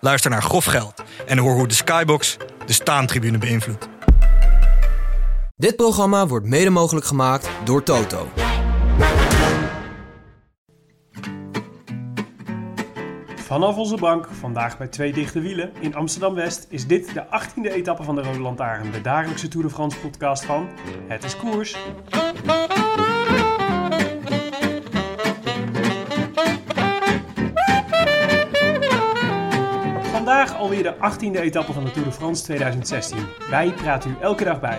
[0.00, 2.36] Luister naar Grof Geld en hoor hoe de Skybox
[2.66, 3.88] de staantribune beïnvloedt.
[5.56, 8.28] Dit programma wordt mede mogelijk gemaakt door Toto.
[13.34, 18.02] Vanaf onze bank, vandaag bij twee dichte wielen in Amsterdam-West, is dit de 18e etappe
[18.02, 20.68] van de Rode Lantaarn, de dagelijkse Tour de France podcast van
[21.08, 21.76] Het is Koers.
[30.30, 33.18] Vandaag alweer de 18e etappe van de Tour de France 2016.
[33.50, 34.78] Wij praten u elke dag bij.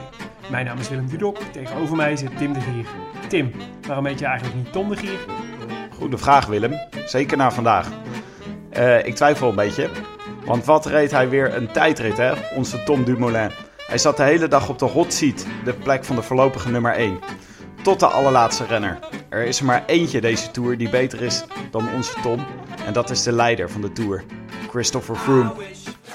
[0.50, 2.86] Mijn naam is Willem Dudok, tegenover mij zit Tim de Gier.
[3.28, 3.52] Tim,
[3.88, 5.20] waarom heet je eigenlijk niet Tom de Gier?
[5.98, 6.74] Goede vraag, Willem.
[7.06, 7.88] Zeker na vandaag.
[8.70, 9.90] Eh, ik twijfel een beetje.
[10.46, 12.34] Want wat reed hij weer een tijdrit, hè?
[12.56, 13.52] Onze Tom Dumoulin.
[13.88, 16.94] Hij zat de hele dag op de hot seat, de plek van de voorlopige nummer
[16.94, 17.20] 1.
[17.84, 19.00] Tot de allerlaatste renner.
[19.30, 22.46] Er is er maar eentje deze Tour die beter is dan onze Tom.
[22.86, 24.24] En dat is de leider van de Tour,
[24.72, 25.52] Christopher Froome.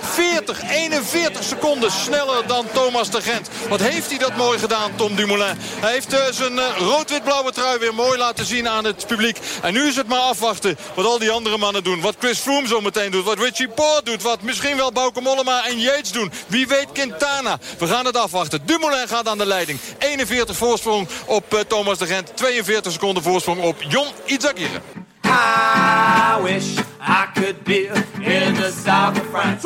[0.01, 3.49] 40, 41 seconden sneller dan Thomas de Gent.
[3.69, 5.57] Wat heeft hij dat mooi gedaan, Tom Dumoulin.
[5.59, 9.39] Hij heeft uh, zijn uh, rood-wit-blauwe trui weer mooi laten zien aan het publiek.
[9.63, 12.01] En nu is het maar afwachten wat al die andere mannen doen.
[12.01, 13.25] Wat Chris Froome zo meteen doet.
[13.25, 14.23] Wat Richie Poort doet.
[14.23, 16.33] Wat misschien wel Bauke Mollema en Yates doen.
[16.47, 17.59] Wie weet Quintana.
[17.79, 18.67] We gaan het afwachten.
[18.67, 19.79] Dumoulin gaat aan de leiding.
[19.99, 22.37] 41 voorsprong op uh, Thomas de Gent.
[22.37, 24.81] 42 seconden voorsprong op Jon Izagirre.
[25.29, 27.87] I wish I could be
[28.21, 29.65] in the south of France.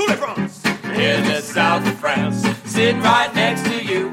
[0.84, 2.48] In the south of France.
[2.64, 4.10] Sitting right next to you.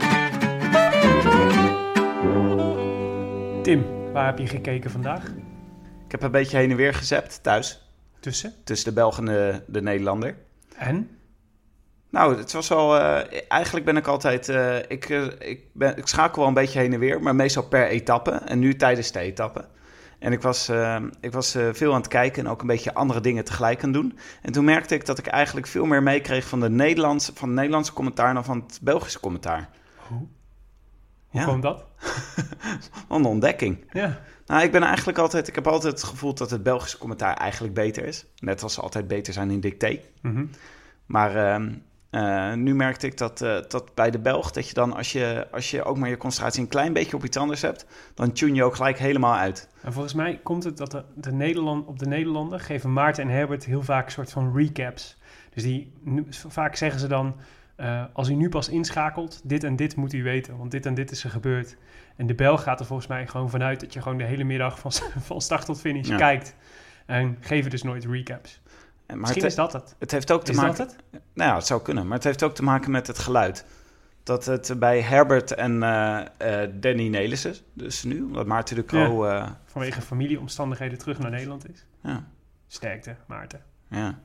[3.64, 5.24] Tim, waar heb je gekeken vandaag?
[6.06, 7.92] Ik heb een beetje heen en weer gezept thuis.
[8.20, 8.54] Tussen?
[8.64, 10.36] Tussen de Belg en de, de Nederlander.
[10.76, 11.10] En?
[12.10, 12.96] Nou, het was wel.
[12.96, 14.48] Uh, eigenlijk ben ik altijd.
[14.50, 17.64] Uh, ik, uh, ik, ben, ik schakel wel een beetje heen en weer, maar meestal
[17.64, 18.32] per etappe.
[18.32, 19.66] En nu tijdens de etappe.
[20.20, 22.94] En ik was, uh, ik was uh, veel aan het kijken en ook een beetje
[22.94, 24.18] andere dingen tegelijk aan doen.
[24.42, 27.58] En toen merkte ik dat ik eigenlijk veel meer meekreeg van, de Nederlandse, van het
[27.58, 29.70] Nederlandse commentaar dan van het Belgische commentaar.
[30.08, 30.18] Hoe?
[31.28, 31.44] Hoe ja.
[31.44, 31.86] kwam dat?
[33.10, 33.86] een ontdekking.
[33.92, 34.20] Ja.
[34.46, 37.74] Nou, ik ben eigenlijk altijd, ik heb altijd het gevoel dat het Belgische commentaar eigenlijk
[37.74, 38.26] beter is.
[38.40, 40.00] Net als ze altijd beter zijn in dicté.
[40.22, 40.50] Mm -hmm.
[41.06, 41.74] Maar uh,
[42.12, 45.48] uh, nu merkte ik dat, uh, dat bij de Belg, dat je dan als je,
[45.52, 48.54] als je ook maar je concentratie een klein beetje op iets anders hebt, dan tune
[48.54, 49.70] je ook gelijk helemaal uit.
[49.82, 53.30] En volgens mij komt het dat de, de Nederland, op de Nederlanden geven Maarten en
[53.30, 55.18] Herbert heel vaak een soort van recaps.
[55.54, 55.92] Dus die,
[56.30, 57.36] vaak zeggen ze dan,
[57.78, 60.94] uh, als u nu pas inschakelt, dit en dit moet u weten, want dit en
[60.94, 61.78] dit is er gebeurd.
[62.16, 64.80] En de Belg gaat er volgens mij gewoon vanuit dat je gewoon de hele middag
[64.80, 64.92] van,
[65.28, 66.18] van start tot finish ja.
[66.18, 66.56] kijkt.
[67.06, 68.62] En geven dus nooit recaps.
[69.08, 69.96] Maar Misschien het, is dat het.
[70.00, 70.78] Het heeft ook te is maken.
[70.78, 71.22] Dat het?
[71.34, 73.66] Nou ja, het zou kunnen, maar het heeft ook te maken met het geluid.
[74.24, 79.28] Dat het bij Herbert en uh, uh, Danny Nelissen, dus nu, omdat Maarten de Croo...
[79.28, 79.42] Ja.
[79.42, 81.86] Uh, Vanwege familieomstandigheden terug naar Nederland is.
[82.02, 82.24] Ja.
[82.68, 83.62] Sterkte, Maarten.
[83.90, 84.20] Ja.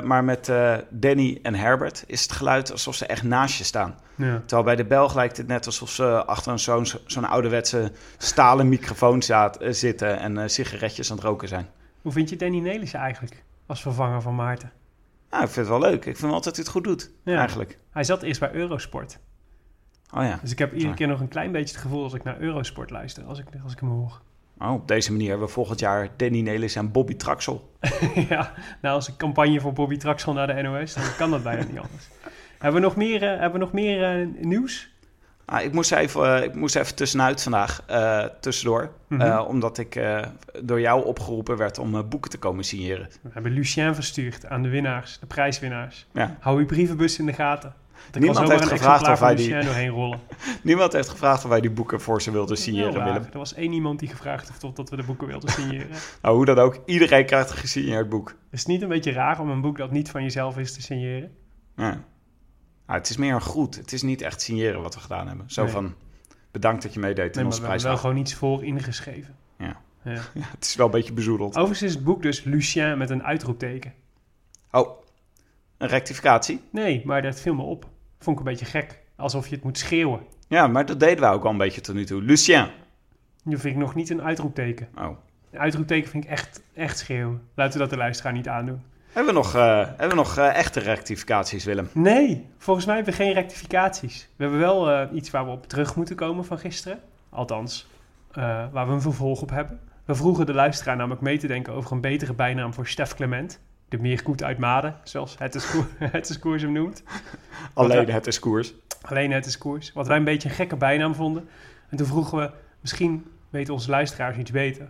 [0.00, 0.52] Maar met
[0.90, 3.98] Danny en Herbert is het geluid alsof ze echt naast je staan.
[4.14, 4.38] Ja.
[4.38, 9.22] Terwijl bij de Belg lijkt het net alsof ze achter zo'n zo'n ouderwetse stalen microfoon
[9.58, 11.68] zitten en sigaretjes aan het roken zijn.
[12.00, 14.72] Hoe vind je Danny Nelissen eigenlijk als vervanger van Maarten?
[15.30, 16.04] Nou, ik vind het wel leuk.
[16.04, 17.38] Ik vind wel dat hij het goed doet, ja.
[17.38, 17.78] eigenlijk.
[17.90, 19.18] Hij zat eerst bij Eurosport.
[20.14, 20.38] Oh ja.
[20.42, 22.90] Dus ik heb iedere keer nog een klein beetje het gevoel dat ik naar Eurosport
[22.90, 24.20] luister, als ik, als ik hem hoor.
[24.58, 27.72] Oh, op deze manier hebben we volgend jaar Danny Nelis en Bobby Traxel.
[28.28, 28.52] ja,
[28.82, 31.78] nou als een campagne voor Bobby Traxel naar de NOS, dan kan dat bijna niet
[31.78, 32.08] anders.
[32.58, 34.91] hebben we nog meer, uh, hebben we nog meer uh, nieuws?
[35.44, 38.90] Ah, ik, moest even, uh, ik moest even tussenuit vandaag, uh, tussendoor.
[39.08, 39.38] Mm -hmm.
[39.38, 40.00] omdat ik
[40.62, 43.08] door jou opgeroepen werd om boeken te komen signeren.
[43.22, 46.06] We hebben Lucien verstuurd aan de winnaars, de prijswinnaars.
[46.12, 46.36] Ja.
[46.40, 47.74] Hou uw brievenbus in de gaten.
[48.18, 49.50] Niemand heeft gevraagd of wij die.
[49.50, 50.20] doorheen rollen.
[50.62, 53.24] Niemand heeft gevraagd of wij die boeken voor ze wilden signeren, ja, Willem.
[53.32, 55.86] Er was één iemand die gevraagd heeft of dat we de boeken wilden signeren.
[56.22, 58.34] nou, hoe dan ook, iedereen krijgt een gesigneerd boek.
[58.50, 60.82] Is het niet een beetje raar om een boek dat niet van jezelf is te
[60.82, 61.30] signeren?
[61.76, 62.04] Ja.
[62.92, 63.76] Nou, het is meer een groet.
[63.76, 65.50] Het is niet echt signeren wat we gedaan hebben.
[65.50, 65.72] Zo nee.
[65.72, 65.94] van,
[66.50, 67.82] bedankt dat je meedeed nee, in onze prijs.
[67.82, 67.82] prijs.
[67.82, 69.36] We hebben wel gewoon iets voor ingeschreven.
[69.58, 69.80] Ja.
[70.04, 70.12] Ja.
[70.34, 70.46] ja.
[70.50, 71.50] het is wel een beetje bezoedeld.
[71.50, 73.94] Overigens is het boek dus Lucien met een uitroepteken.
[74.70, 75.02] Oh,
[75.78, 76.60] een rectificatie?
[76.70, 77.88] Nee, maar dat viel me op.
[78.18, 78.98] Vond ik een beetje gek.
[79.16, 80.20] Alsof je het moet schreeuwen.
[80.48, 82.22] Ja, maar dat deden we ook al een beetje tot nu toe.
[82.22, 82.66] Lucien.
[83.44, 84.88] Nu vind ik nog niet een uitroepteken.
[84.98, 85.16] Oh.
[85.50, 87.42] Een uitroepteken vind ik echt, echt schreeuwen.
[87.54, 88.82] Laten we dat de luisteraar niet aandoen.
[89.12, 91.88] Hebben we nog, eh, hebben we nog eh, echte rectificaties, Willem?
[91.92, 94.28] Nee, volgens mij hebben we geen rectificaties.
[94.36, 97.00] We hebben wel eh, iets waar we op terug moeten komen van gisteren.
[97.30, 97.86] Althans,
[98.72, 99.80] waar we een vervolg op hebben.
[100.04, 103.60] We vroegen de luisteraar namelijk mee te denken over een betere bijnaam voor Stef Clement.
[103.88, 105.66] De meerkoet uit Maden, zoals het is,
[105.98, 107.02] het is koers hem noemt.
[107.74, 108.74] Alleen het is koers.
[109.02, 109.92] Alleen het is koers.
[109.92, 111.48] Wat wij een beetje een gekke bijnaam vonden.
[111.88, 112.50] En toen vroegen we,
[112.80, 114.88] misschien weten onze luisteraars iets beter.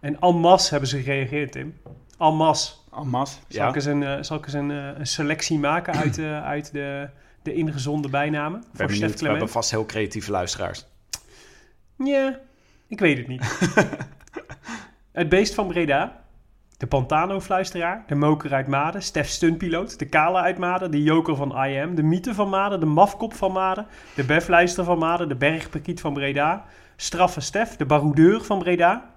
[0.00, 1.74] En en hebben ze gereageerd, Tim.
[2.18, 2.79] En masse.
[2.90, 3.68] Almas, Zal ja.
[3.68, 6.72] ik eens een, eh, zal ik eens een, eh, een selectie maken uit, eh, uit
[6.72, 7.08] de,
[7.42, 9.50] de ingezonde bijnamen ben voor Stef benieuwd, we hebben Clement?
[9.50, 10.86] vast heel creatieve luisteraars.
[11.96, 12.38] Ja,
[12.86, 13.58] ik weet het niet.
[15.12, 16.22] het beest van Breda,
[16.76, 21.64] de Pantano-fluisteraar, de moker uit Maden, Stef Stuntpiloot, de Kale uit Maden, de joker van
[21.64, 26.00] IM, de mythe van Maden, de mafkop van Maden, de beflijster van Maden, de bergpakiet
[26.00, 26.64] van Breda,
[26.96, 29.14] straffe Stef, de baroudeur van Breda.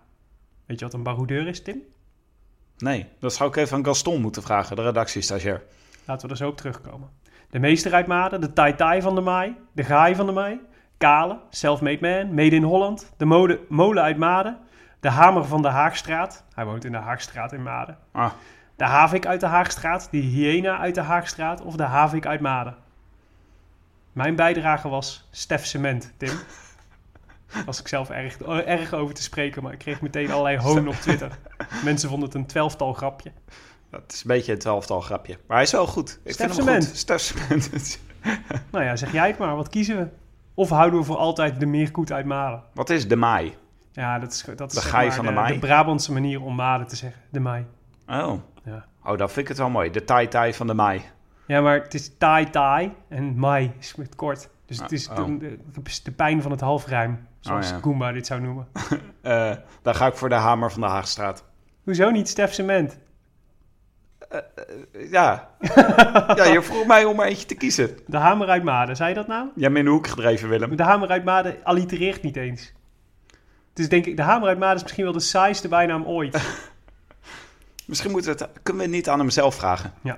[0.66, 1.82] Weet je wat een baroudeur is, Tim?
[2.84, 5.64] Nee, dat zou ik even aan Gaston moeten vragen, de redactiestagiair.
[6.06, 7.10] Laten we er zo op terugkomen.
[7.50, 10.60] De meester uit Maden, de Tai Tai van de Maai, de Gaai van de Maai,
[10.98, 14.58] Kale, Self-Made Man, Made in Holland, de mode, molen uit Maden,
[15.00, 18.32] de Hamer van de Haagstraat, hij woont in de Haagstraat in Maden, Ah,
[18.76, 22.76] de Havik uit de Haagstraat, de Hyena uit de Haagstraat of de Havik uit Maden.
[24.12, 26.34] Mijn bijdrage was Stef Cement, Tim.
[27.66, 30.96] Was ik zelf erg, erg over te spreken, maar ik kreeg meteen allerlei hoon op
[30.96, 31.38] Twitter.
[31.84, 33.32] Mensen vonden het een twelftal grapje.
[33.90, 35.38] dat is een beetje een twaalftal grapje.
[35.48, 36.20] Maar hij is wel goed.
[36.24, 36.82] Ik Stef vind hem
[37.72, 38.00] goed.
[38.72, 39.56] Nou ja, zeg jij het maar.
[39.56, 40.08] Wat kiezen we?
[40.54, 42.64] Of houden we voor altijd de meerkoet uit Maden?
[42.74, 43.54] Wat is de maai?
[43.92, 45.54] Ja, dat is, dat is De gaai van de Maai.
[45.54, 47.22] De Brabantse manier om Maden te zeggen.
[47.30, 47.66] De Maai.
[48.08, 48.34] Oh.
[48.64, 48.86] Ja.
[49.04, 49.90] oh, dat vind ik het wel mooi.
[49.92, 51.02] De tai-tai van de maai.
[51.48, 54.50] ja, maar het is tai tai en Mai is met kort.
[54.66, 55.16] Dus het is Oh.
[55.26, 55.38] de,
[55.72, 57.28] de, de pijn van het halfrijm.
[57.44, 57.80] Zoals Oh ja.
[57.82, 58.68] Goomba dit zou noemen.
[59.22, 59.52] Eh
[59.82, 61.44] dan ga ik voor de hamer van de Haagstraat.
[61.84, 62.98] Hoezo niet Stef Cement?
[65.10, 65.50] Ja.
[66.36, 67.98] ja, je vroeg mij om er eentje te kiezen.
[68.08, 68.96] De hamer uit Maden.
[68.96, 69.44] Zei je dat nou?
[69.44, 70.76] Jij hebt me in de hoek gedreven, Willem.
[70.76, 72.74] De hamer uit Maden allitereert niet eens.
[73.74, 76.38] Dus denk ik, de hamer uit Maden is misschien wel de saaiste bijnaam ooit.
[77.86, 79.94] Misschien moeten we het, kunnen we het niet aan hem zelf vragen.
[80.02, 80.18] Ja,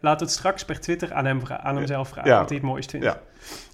[0.00, 2.30] laten we het straks per Twitter aan hem, aan hem zelf vragen.
[2.30, 2.38] Ja.
[2.38, 3.06] Wat hij het mooist vindt.
[3.06, 3.20] Ja.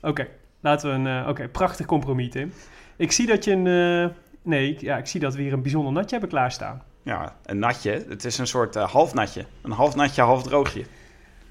[0.01, 0.29] Oké,
[0.61, 1.23] laten we een...
[1.23, 2.53] eh, Oké, prachtig compromis, Tim.
[2.97, 3.67] Ik zie dat je een...
[4.11, 6.83] eh, nee, ja, ik zie dat we hier een bijzonder natje hebben klaarstaan.
[7.03, 8.05] Ja, een natje.
[8.09, 9.45] Het is een soort eh, half natje.
[9.63, 10.85] Een half natje, half droogje.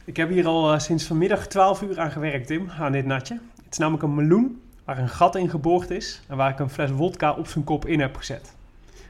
[0.05, 3.39] Ik heb hier al sinds vanmiddag 12 uur aan gewerkt, Tim, aan dit natje.
[3.63, 6.21] Het is namelijk een meloen waar een gat in geboord is...
[6.27, 8.53] en waar ik een fles wodka op zijn kop in heb gezet.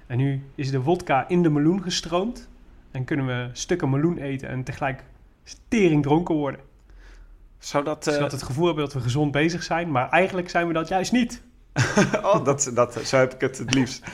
[0.08, 2.48] En nu is de wodka in de meloen gestroomd...
[2.92, 5.04] en kunnen we stukken meloen eten en tegelijk
[5.68, 6.60] tering dronken worden.
[7.60, 8.08] Zou dat...
[8.08, 10.88] eh, Zodat het gevoel hebben dat we gezond bezig zijn, maar eigenlijk zijn we dat
[10.88, 11.42] juist niet.
[12.24, 14.04] oh, dat, dat, zo heb ik het het liefst.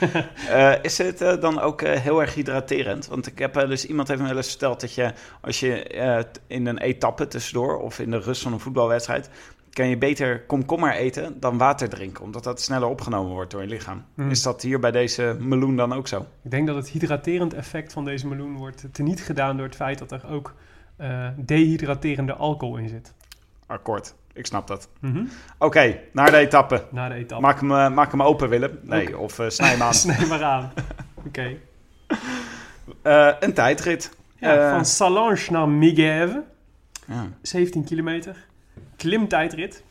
[0.50, 3.06] Eh, is het eh, dan ook eh, heel erg hydraterend?
[3.06, 5.82] Want ik heb eh, dus iemand heeft me wel eens verteld dat je als je
[5.82, 9.30] eh, in een etappe tussendoor of in de rust van een voetbalwedstrijd
[9.72, 13.68] kan je beter komkommer eten dan water drinken, omdat dat sneller opgenomen wordt door je
[13.68, 14.04] lichaam.
[14.14, 14.30] Hmm.
[14.30, 16.26] Is dat hier bij deze meloen dan ook zo?
[16.42, 19.98] Ik denk dat het hydraterend effect van deze meloen wordt teniet gedaan door het feit
[19.98, 20.54] dat er ook
[20.96, 23.14] eh, dehydraterende alcohol in zit.
[23.66, 24.88] Akkoord, ik snap dat.
[25.00, 25.24] Mhm.
[25.58, 26.84] Oké, naar de etappe.
[26.90, 27.42] Na de etappe.
[27.42, 28.78] Maak hem, eh, maak hem open, Willem.
[28.82, 29.94] Nee, of eh, snij hem aan.
[30.04, 30.72] Snij maar aan.
[31.26, 31.56] Oké.
[33.02, 34.16] Eh, een tijdrit.
[34.38, 36.44] Ja, van Salange naar Megève.
[37.06, 37.28] Ja.
[37.42, 38.46] 17 kilometer.
[38.96, 39.84] Klimtijdrit.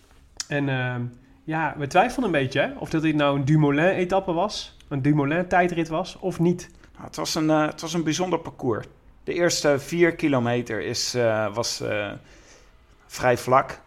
[0.48, 1.02] En ehm,
[1.44, 4.78] ja, we twijfelden een beetje hè, of dat dit nou een Dumoulin-etappe was.
[4.88, 6.70] Een Dumoulin-tijdrit was of niet.
[6.94, 8.86] Nou, het, was een, het was een bijzonder parcours.
[9.24, 11.18] De eerste vier kilometer is,
[11.54, 11.84] was
[13.16, 13.82] vrij vlak.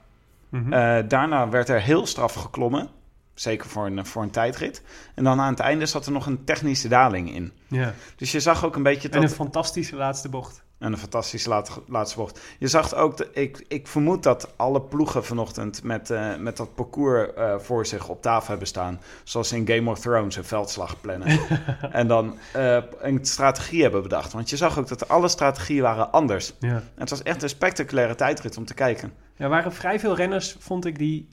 [0.49, 0.73] Mhm.
[0.73, 2.89] Eh, daarna werd er heel straf geklommen.
[3.35, 4.83] Zeker voor een, voor een tijdrit.
[5.15, 7.53] En dan aan het einde zat er nog een technische daling in.
[7.67, 7.95] ja.
[8.17, 9.23] Dus je zag ook een beetje dat...
[9.23, 10.65] En een fantastische laatste bocht.
[10.79, 12.41] En een fantastische laat- laatste bocht.
[12.59, 16.75] Je zag ook, de, ik, ik vermoed dat alle ploegen vanochtend met, eh, met dat
[16.75, 19.01] parcours eh, voor zich op tafel hebben staan.
[19.25, 21.41] Zoals in Game of Thrones een veldslag plannen.
[21.93, 24.33] en dan eh, een strategie hebben bedacht.
[24.33, 26.53] Want je zag ook dat alle strategieën waren anders.
[26.59, 26.69] Ja.
[26.69, 29.13] En het was echt een spectaculaire tijdrit om te kijken.
[29.37, 31.29] Er waren vrij veel renners, vond ik, die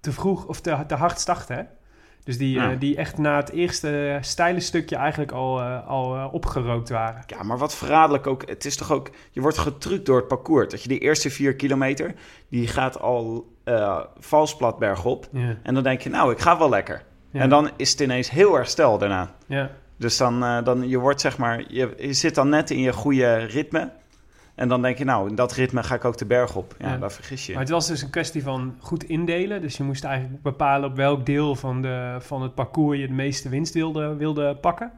[0.00, 1.68] te vroeg of te, te hard starten.
[2.28, 2.70] Dus die, Ja.
[2.70, 7.22] eh, die echt na het eerste steile stukje eigenlijk al, eh, al eh, opgerookt waren.
[7.26, 8.48] Ja, maar wat verraderlijk ook.
[8.48, 9.10] Het is toch ook.
[9.30, 10.68] Je wordt getrukt door het parcours.
[10.68, 12.14] Dat je die eerste vier kilometer.
[12.48, 15.28] die gaat al eh vals plat bergop.
[15.32, 15.56] Ja.
[15.62, 17.02] En dan denk je, nou, ik ga wel lekker.
[17.30, 17.40] Ja.
[17.40, 19.34] En dan is het ineens heel erg stel daarna.
[19.46, 19.70] Ja.
[19.96, 22.92] Dus dan, eh, dan je wordt zeg maar, je, je zit dan net in je
[22.92, 23.90] goede ritme.
[24.58, 26.74] En dan denk je, nou, in dat ritme ga ik ook de berg op.
[26.78, 26.96] Ja, Ja.
[26.96, 27.52] daar vergis je.
[27.52, 29.60] Maar het was dus een kwestie van goed indelen.
[29.60, 33.12] Dus je moest eigenlijk bepalen op welk deel van, de, van het parcours je de
[33.12, 34.92] meeste winst wilde, wilde pakken.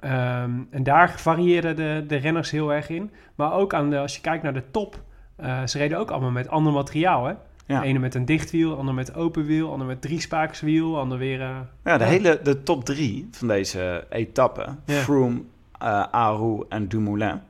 [0.00, 3.10] Ehm, en daar varieerden de, de renners heel erg in.
[3.34, 5.00] Maar ook aan de, als je kijkt naar de top,
[5.36, 7.24] eh, ze reden ook allemaal met ander materiaal.
[7.26, 7.32] Hè?
[7.66, 7.80] Ja.
[7.80, 11.18] De ene met een dicht wiel, ander met open wiel, ander met drie spakerswiel, ander
[11.18, 11.40] weer...
[11.40, 11.48] eh,
[11.84, 12.10] Ja, de Ja.
[12.10, 14.66] hele de top drie van deze etappe.
[14.86, 15.42] Froome,
[15.78, 17.40] eh Aru en Dumoulin,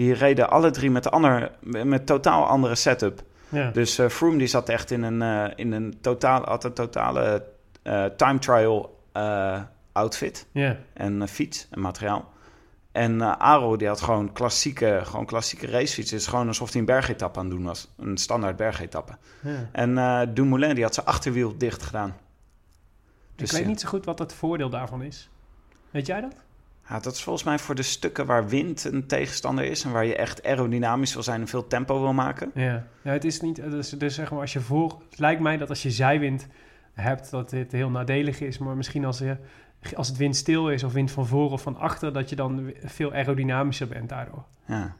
[0.00, 3.22] die reden alle drie met, ander, met totaal andere setup.
[3.48, 3.70] ja.
[3.70, 7.44] Dus eh Froome die zat echt in een, eh, in een totaal, had een totale
[7.82, 8.98] eh, time trial
[9.92, 10.76] outfit ja.
[10.92, 12.32] en fiets en materiaal.
[12.92, 16.10] En Aro die had gewoon klassieke, gewoon klassieke racefiets.
[16.10, 17.88] Het is gewoon alsof hij een bergetappe aan het doen was.
[17.98, 19.12] Een standaard bergetappe.
[19.42, 19.68] ja.
[19.72, 22.16] En Dumoulin die had zijn achterwiel dicht gedaan.
[23.36, 25.28] Dus, ik weet niet zo goed wat het voordeel daarvan is.
[25.90, 26.34] Weet jij dat?
[26.90, 29.84] Ja, dat is volgens mij voor de stukken waar wind een tegenstander is...
[29.84, 32.50] en waar je echt aerodynamisch wil zijn en veel tempo wil maken.
[32.54, 33.56] Ja, ja het is niet.
[33.56, 35.02] Dus, dus zeg maar, als je voor.
[35.10, 36.46] Het lijkt mij dat als je zijwind
[36.92, 38.58] hebt, dat dit heel nadelig is.
[38.58, 39.36] Maar misschien als, je,
[39.94, 43.12] als het windstil is, of wind van voor of van achter, dat je dan veel
[43.12, 44.44] aerodynamischer bent daardoor.
[44.66, 44.96] Ja.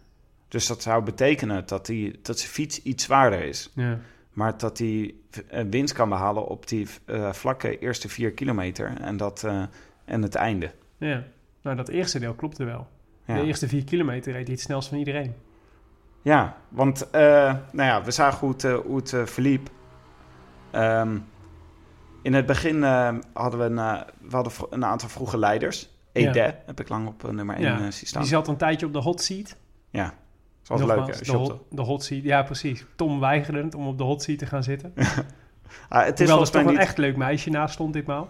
[0.48, 3.70] Dus dat zou betekenen dat, die, dat zijn fiets iets zwaarder is.
[3.74, 3.98] Ja,
[4.32, 5.14] Maar dat hij
[5.48, 9.62] eh, winst kan behalen op die eh, vlakke eerste vier kilometer en, dat, eh,
[10.04, 10.72] en het einde.
[10.98, 11.24] ja.
[11.62, 12.88] Nou, dat eerste deel klopte wel.
[13.24, 15.34] Ja, De eerste vier kilometer reed hij het snelst van iedereen.
[16.22, 17.22] ja want eh,
[17.72, 19.70] nou ja, we zagen hoe het, eh, hoe het eh, verliep.
[20.70, 21.18] Ehm,
[22.22, 25.88] in het begin eh, hadden we een, we hadden een aantal vroege leiders.
[26.12, 26.28] Ja.
[26.28, 28.22] Ede heb ik lang op nummer 1 Ja, zien staan.
[28.22, 29.56] Die zat een tijdje op de hot seat.
[29.90, 30.14] Ja,
[30.62, 31.24] dat was leuk.
[31.24, 32.22] de, de hot seat.
[32.22, 32.86] Ja, precies.
[32.96, 34.92] Tom weigerde om op de hot seat te gaan zitten.
[35.88, 36.78] Ah, het is Terwijl er toch een niet...
[36.78, 38.28] echt leuk meisje naast stond ditmaal.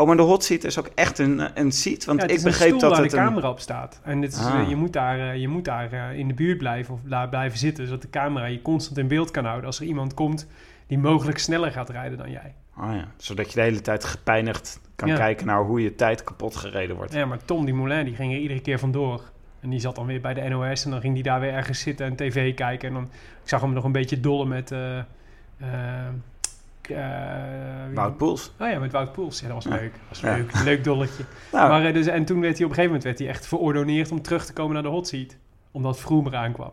[0.00, 2.04] Oh, maar de hot seat is ook echt een, een seat.
[2.04, 3.24] Want Ja, ik een begreep stoel dat waar het de een...
[3.24, 4.00] camera op staat.
[4.04, 4.60] En het is, Ah.
[4.60, 7.28] eh, je moet daar, eh, je moet daar eh, in de buurt blijven of daar
[7.28, 10.46] blijven zitten, zodat de camera je constant in beeld kan houden als er iemand komt
[10.86, 12.54] die mogelijk sneller gaat rijden dan jij.
[12.78, 15.16] Oh ja, zodat je de hele tijd gepijnigd kan Ja.
[15.16, 17.12] kijken naar hoe je tijd kapot gereden wordt.
[17.12, 19.22] Ja, maar Tom die Moulin die ging er iedere keer vandoor.
[19.60, 21.80] En die zat dan weer bij de NOS en dan ging die daar weer ergens
[21.80, 22.88] zitten en tv kijken.
[22.88, 23.02] En dan,
[23.42, 24.72] ik zag hem nog een beetje dollen met...
[24.72, 25.04] eh eh,
[25.58, 26.06] eh,
[27.94, 28.52] Wout Poels.
[28.60, 29.40] Oh ja, met Wout Poels.
[29.40, 29.70] Ja, dat was Ja.
[29.80, 29.92] leuk.
[29.92, 30.36] Dat was Ja.
[30.36, 30.62] leuk.
[30.64, 31.24] Leuk dolletje.
[31.52, 33.46] Nou, Maar, eh, dus, en toen werd hij op een gegeven moment werd hij echt
[33.46, 35.36] verordoneerd om terug te komen naar de hot seat.
[35.70, 36.72] Omdat Vroom eraan kwam.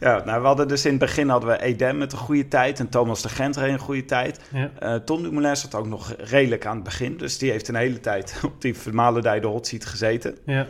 [0.00, 2.78] ja, nou, we hadden dus in het begin hadden we Edem met een goede tijd
[2.80, 4.40] en Thomas de Gent reed een goede tijd.
[4.52, 4.70] Ja.
[4.78, 8.00] Eh Tom Dumoulin zat ook nog redelijk aan het begin, dus die heeft een hele
[8.00, 10.36] tijd op die vermalendij de hot seat gezeten.
[10.46, 10.66] Ja.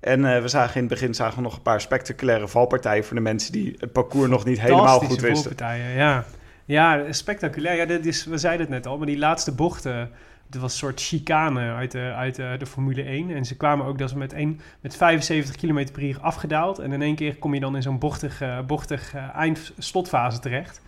[0.00, 3.16] En eh, we zagen in het begin zagen we nog een paar spectaculaire valpartijen voor
[3.16, 5.36] de mensen die het parcours nog niet helemaal goed wisten.
[5.36, 6.24] voorpartijen, ja.
[6.66, 7.76] Ja, spectaculair.
[7.76, 10.10] Ja, dit is, we zeiden het net al, maar die laatste bochten...
[10.46, 13.30] Het was een soort chicane uit de, uit Formule 1.
[13.30, 16.78] En ze kwamen ook dat ze met, een, met 75 km per uur afgedaald.
[16.78, 20.80] En in één keer kom je dan in zo'n bochtig, eh, bochtig eh, eind-slotfase terecht.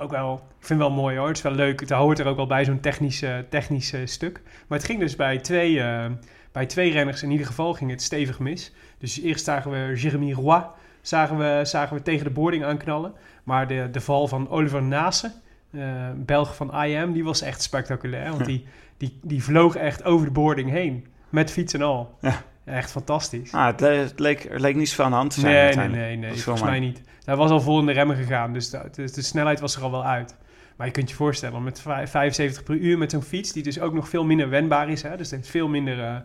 [0.00, 1.28] Ook wel, ik vind het wel mooi hoor.
[1.28, 1.80] Het is wel leuk.
[1.80, 4.40] Het hoort er ook wel bij zo'n technisch, eh, technisch eh, stuk.
[4.66, 6.06] Maar het ging dus bij twee, eh,
[6.52, 8.72] bij twee renners in ieder geval ging het stevig mis.
[8.98, 10.64] Dus eerst zagen we Jeremy Roy
[11.08, 13.12] zagen we, zagen we tegen de boarding aanknallen.
[13.44, 15.32] Maar de, de val van Oliver Nase,
[15.72, 15.80] eh
[16.16, 18.30] Belg van IM, die was echt spectaculair.
[18.30, 21.06] Want die, die, die vloog echt over de boarding heen.
[21.28, 22.14] Met fiets en al.
[22.20, 22.42] Ja.
[22.64, 23.52] Echt fantastisch.
[23.52, 25.86] Ah, het, le- het leek, er leek niet zoveel aan de hand te zijn nee,
[25.88, 26.42] nee, nee, nee.
[26.42, 27.00] Volgens mij niet.
[27.24, 28.52] Hij was al vol in de remmen gegaan.
[28.52, 30.36] Dus de, de, de snelheid was er al wel uit.
[30.76, 33.52] Maar je kunt je voorstellen, met vij- 75 per uur met zo'n fiets...
[33.52, 35.02] die dus ook nog veel minder wendbaar is.
[35.02, 35.16] Hè?
[35.16, 36.00] Dus het heeft veel minder...
[36.04, 36.16] eh,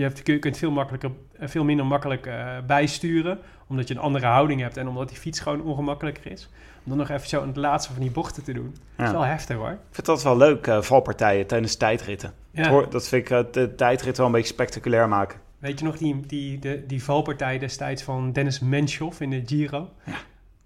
[0.00, 3.38] je, hebt, je kunt veel, makkelijker, eh, veel minder makkelijk eh, bijsturen...
[3.66, 4.76] omdat je een andere houding hebt...
[4.76, 6.48] en omdat die fiets gewoon ongemakkelijker is.
[6.84, 8.74] Om dan nog even zo aan het laatste van die bochten te doen.
[8.96, 9.18] Dat is Ja.
[9.18, 9.70] wel heftig hoor.
[9.70, 12.32] Ik vind dat wel leuk, eh, valpartijen tijdens tijdritten.
[12.50, 12.60] Ja.
[12.60, 15.38] Het hoor- Dat vind ik de tijdrit wel een beetje spectaculair maken.
[15.58, 19.88] Weet je nog die, die, de, die valpartij destijds van Dennis Menchoff in de Giro?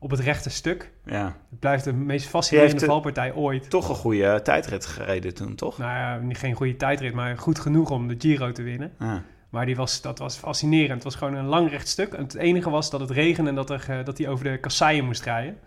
[0.05, 0.91] Op het rechte stuk.
[1.05, 1.37] Ja.
[1.51, 3.71] Het blijft de meest fascinerende eh, valpartij ooit.
[3.71, 5.79] Toch een goede eh, tijdrit gereden toen, toch?
[5.79, 8.93] Nou ja, niet- geen goede tijdrit, maar goed genoeg om de Giro te winnen.
[8.99, 9.23] Ja.
[9.49, 10.93] Maar die was, dat was fascinerend.
[10.95, 12.13] Het was gewoon een lang recht stuk.
[12.13, 14.59] En het enige was dat het regende en dat, er, eh, dat hij over de
[14.59, 15.59] kasseien moest rijden.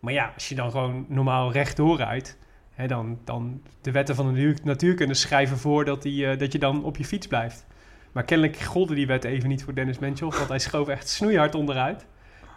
[0.00, 2.38] Maar ja, als je dan gewoon normaal rechtdoor rijdt...
[2.70, 6.58] Hè, dan, dan de wetten van de natuur- natuurkunde schrijven voor dat, die, dat je
[6.58, 7.66] dan op je fiets blijft.
[8.12, 10.36] Maar kennelijk golden die wetten even niet voor Dennis Menchoff...
[10.36, 12.06] want hij schoof echt snoeihard onderuit.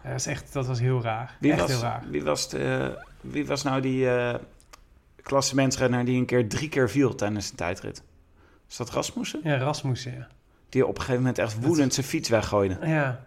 [0.03, 1.38] Dat, is echt, dat was heel raar.
[1.39, 2.03] Wie, echt was, heel raar.
[2.10, 4.36] wie, was de, wie was nou die eh
[5.24, 8.03] klassementsrenner die een keer drie keer viel tijdens een tijdrit?
[8.69, 9.39] Is dat Rasmussen?
[9.43, 10.27] Ja, Rasmussen, ja.
[10.69, 12.77] Die op een gegeven moment echt woedend zijn fiets weggooide.
[12.81, 13.25] Ja.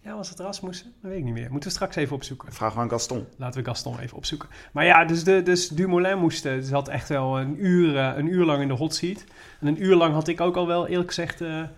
[0.00, 0.92] Ja, was het Rasmussen?
[1.00, 1.50] Dat weet ik niet meer.
[1.50, 2.52] Moeten we straks even opzoeken.
[2.52, 3.26] Vraag aan Gaston.
[3.36, 4.48] Laten we Gaston even opzoeken.
[4.72, 6.46] Maar ja, dus, de, dus Dumoulin moest...
[6.46, 9.24] eh, zat echt wel een uur, eh, een uur lang in de hot seat.
[9.60, 11.68] En een uur lang had ik ook al wel, eerlijk gezegd, de,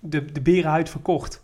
[0.00, 1.42] de berenhuid verkocht.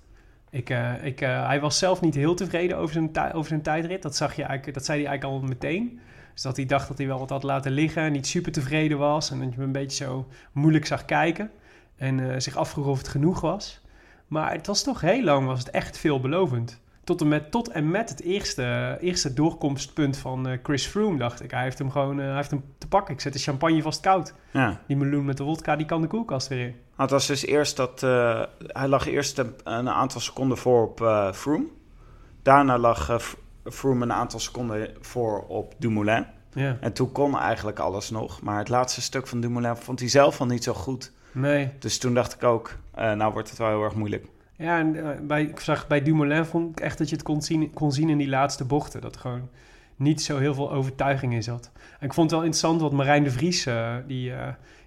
[0.52, 4.02] Ik, eh, ik, eh, hij was zelf niet heel tevreden over zijn, over zijn tijdrit.
[4.02, 6.00] Dat, zag je eigenlijk, dat zei hij eigenlijk al meteen.
[6.32, 8.12] Dus dat hij dacht dat hij wel wat had laten liggen.
[8.12, 9.30] Niet super tevreden was.
[9.30, 11.50] En dat je hem een beetje zo moeilijk zag kijken.
[11.96, 13.80] En eh, zich afvroeg of het genoeg was.
[14.26, 16.80] Maar het was toch heel lang, was het echt veelbelovend.
[17.04, 21.50] Tot en met, tot en met het eerste, eerste doorkomstpunt van Chris Froome, dacht ik.
[21.50, 23.14] Hij heeft hem gewoon hij heeft hem te pakken.
[23.14, 24.34] Ik zet de champagne vast koud.
[24.50, 24.80] Ja.
[24.86, 26.74] Die meloen met de wodka, die kan de koelkast weer in.
[27.02, 28.02] Het was dus eerst dat...
[28.02, 31.66] eh, hij lag eerst een, een aantal seconden voor op eh Froome.
[32.42, 33.18] Daarna lag eh,
[33.72, 36.26] Froome een aantal seconden voor op Dumoulin.
[36.54, 38.42] Ja, En toen kon eigenlijk alles nog.
[38.42, 41.12] Maar het laatste stuk van Dumoulin vond hij zelf al niet zo goed.
[41.32, 41.70] nee.
[41.78, 44.26] Dus toen dacht ik ook, nou wordt het wel heel erg moeilijk.
[44.56, 47.70] Ja, en bij, ik zag bij Dumoulin vond ik echt dat je het kon zien,
[47.70, 49.00] kon zien in die laatste bochten.
[49.00, 49.48] Dat gewoon
[49.96, 51.70] niet zo heel veel overtuiging in zat.
[51.98, 53.66] En ik vond het wel interessant wat Marijn de Vries,
[54.06, 54.32] die,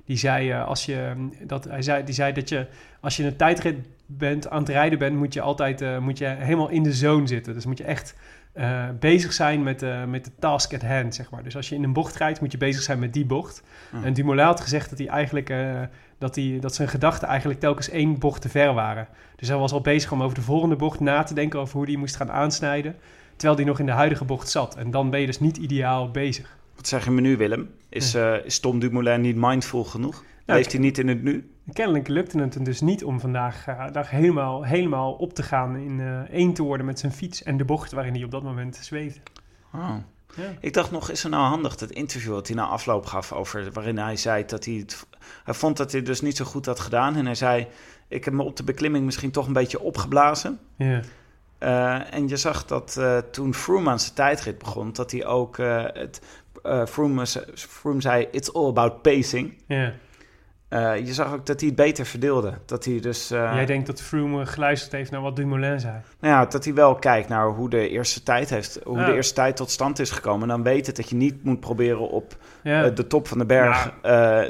[0.05, 2.67] die, zei, eh, als je, dat, hij zei, die zei dat je
[2.99, 6.25] als je een tijdrit bent, aan het rijden bent, moet je altijd eh, moet je
[6.25, 7.53] helemaal in de zone zitten.
[7.53, 8.15] Dus moet je echt
[8.53, 11.43] eh, bezig zijn met, met de task at hand, zeg maar.
[11.43, 13.63] Dus als je in een bocht rijdt, moet je bezig zijn met die bocht.
[13.89, 14.03] Hmm.
[14.03, 15.53] En Dumoulin had gezegd dat hij eigenlijk...
[16.17, 19.07] dat, hij, dat zijn gedachten eigenlijk telkens één bocht te ver waren.
[19.35, 21.85] Dus hij was al bezig om over de volgende bocht na te denken over hoe
[21.85, 22.95] hij moest gaan aansnijden.
[23.35, 24.75] Terwijl hij nog in de huidige bocht zat.
[24.75, 26.57] En dan ben je dus niet ideaal bezig.
[26.75, 27.69] Wat zeg je me nu, Willem?
[27.89, 30.23] Is, is Tom Dumoulin niet mindful genoeg?
[30.45, 31.55] Nou, Leeft hij niet in het nu?
[31.73, 35.75] Kennelijk lukte het hem dus niet om vandaag eh, dag helemaal, helemaal op te gaan
[35.75, 38.43] in eh, één te worden met zijn fiets en de bocht waarin hij op dat
[38.43, 39.19] moment zweefde.
[39.73, 39.95] Oh.
[40.35, 40.43] Ja.
[40.59, 43.71] Ik dacht nog, is er nou handig dat interview wat hij na afloop gaf over
[43.71, 45.07] waarin hij zei dat hij het,
[45.43, 47.67] hij vond dat hij dus niet zo goed had gedaan en hij zei
[48.07, 50.59] ik heb me op de beklimming misschien toch een beetje opgeblazen.
[50.75, 51.01] Ja,
[52.11, 52.99] en je zag dat
[53.31, 55.57] toen Froome aan zijn tijdrit begon, dat hij ook
[55.93, 56.21] het
[56.65, 59.53] eh Froome, Froome zei it's all about pacing.
[59.67, 59.93] ja.
[60.67, 62.53] Eh, je zag ook dat hij het beter verdeelde.
[62.65, 65.93] Dat hij dus eh, Jij denkt dat Froome geluisterd heeft naar wat Dumoulin zei.
[66.19, 69.05] Nou ja, dat hij wel kijkt naar hoe de eerste tijd, heeft, hoe Ja.
[69.05, 70.41] de eerste tijd tot stand is gekomen.
[70.41, 73.45] En dan weet het dat je niet moet proberen op Ja, de top van de
[73.45, 73.93] berg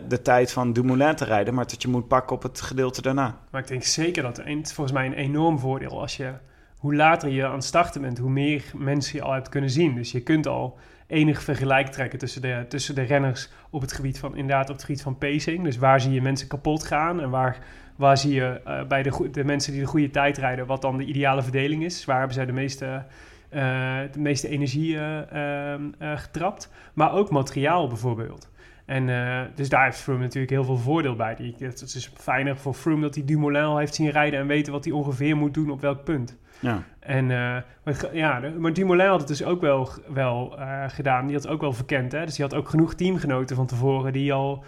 [0.08, 3.38] de tijd van Dumoulin te rijden, maar dat je moet pakken op het gedeelte daarna.
[3.52, 6.32] maar ik denk zeker dat het is volgens mij een enorm voordeel als je...
[6.78, 9.96] Hoe later je aan het starten bent, hoe meer mensen je al hebt kunnen zien.
[9.96, 10.78] Dus je kunt al
[11.08, 14.84] enig vergelijk trekken tussen de, tussen de renners op het gebied van inderdaad op het
[14.84, 15.64] gebied van pacing.
[15.64, 17.58] Dus waar zie je mensen kapot gaan en waar,
[17.96, 20.98] waar zie je eh, bij de, de mensen die de goede tijd rijden wat dan
[20.98, 22.06] de ideale verdeling is.
[22.06, 23.06] Waar hebben zij de meeste,
[23.50, 26.70] eh, de meeste energie eh, ehm, eh, getrapt.
[26.94, 28.50] Maar ook materiaal bijvoorbeeld.
[28.86, 31.36] En eh, dus daar heeft Froome natuurlijk heel veel voordeel bij.
[31.36, 34.74] Die, het is fijner voor Froome dat hij Dumoulin al heeft zien rijden en weten
[34.74, 36.38] wat hij ongeveer moet doen op welk punt.
[36.60, 36.84] Ja.
[37.00, 41.26] En, eh, maar, ja, maar Dumoulin had het dus ook wel, wel eh, gedaan.
[41.26, 42.12] Die had het ook wel verkend.
[42.12, 42.26] Hè?
[42.26, 44.64] Dus die had ook genoeg teamgenoten van tevoren die al,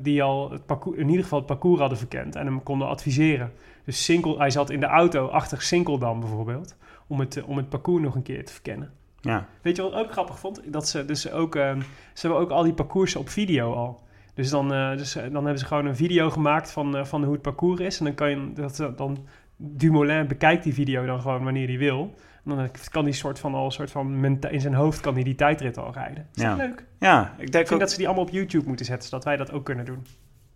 [0.00, 3.52] die al het parcours, in ieder geval het parcours hadden verkend en hem konden adviseren.
[3.84, 8.02] Dus Sinkel, hij zat in de auto achter Sinkeldam bijvoorbeeld, om het, om het parcours
[8.02, 8.92] nog een keer te verkennen.
[9.20, 9.46] Ja.
[9.62, 10.72] Weet je wat ik ook grappig vond?
[10.72, 11.80] Dat ze dus ook, ehm,
[12.12, 14.06] ze hebben ook al die parcoursen op video al.
[14.34, 17.24] Dus dan, eh, dus, eh, dan hebben ze gewoon een video gemaakt van, eh, van
[17.24, 17.98] hoe het parcours is.
[17.98, 19.26] En dan kan je, dat, dan
[19.56, 22.14] Dumoulin bekijkt die video dan gewoon wanneer hij wil.
[22.44, 25.34] En dan kan hij soort van al soort van in zijn hoofd kan hij die
[25.34, 26.26] tijdrit al rijden.
[26.34, 26.84] Is dat leuk?
[26.98, 29.24] ja, ik Ik denk vind ook, dat ze die allemaal op YouTube moeten zetten, zodat
[29.24, 30.06] wij dat ook kunnen doen.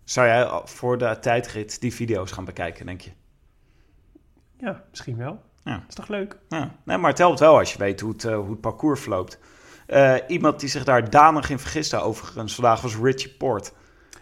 [0.03, 3.11] zou jij voor de tijdrit die video's gaan bekijken, denk je?
[4.57, 5.41] Ja, misschien wel.
[5.63, 5.83] Ja.
[5.89, 6.37] Is toch leuk?
[6.49, 6.71] Ja.
[6.85, 9.39] Nee, maar het helpt wel als je weet hoe het, eh, hoe het parcours verloopt.
[9.87, 13.73] Eh, iemand die zich daar danig in vergiste overigens vandaag was Richie Port.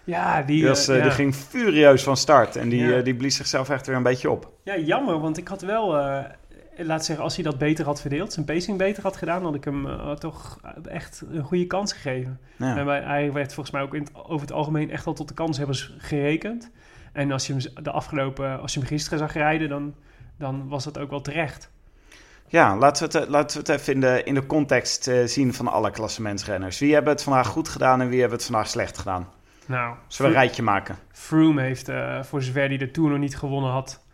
[0.04, 1.08] Ja, die, Die, was, eh, eh, ja.
[1.08, 3.02] die ging furieus van start en die, Ja.
[3.02, 4.52] die blies zichzelf echt weer een beetje op.
[4.64, 5.92] Ja, jammer, want ik had wel,
[6.78, 9.64] laat zeggen, als hij dat beter had verdeeld, zijn pacing beter had gedaan, had ik
[9.64, 9.88] hem
[10.20, 12.40] toch echt een goede kans gegeven.
[12.58, 12.78] Ja.
[12.78, 15.34] En hij werd volgens mij ook in het- over het algemeen echt wel tot de
[15.34, 16.72] kanshebbers gerekend.
[17.14, 19.94] En als je hem de afgelopen, als je hem gisteren zag rijden, dan,
[20.42, 21.70] dan was dat ook wel terecht.
[22.48, 25.26] Ja, laten we het, eh, laten we het even in de, in de context eh,
[25.26, 26.80] zien van alle klassementsrenners.
[26.80, 29.28] Wie hebben het vandaag goed gedaan en wie hebben het vandaag slecht gedaan?
[29.66, 30.98] Nou, Zullen we een rijtje maken?
[31.12, 34.06] Froome heeft, eh, voor zover hij de Tour nog niet gewonnen had,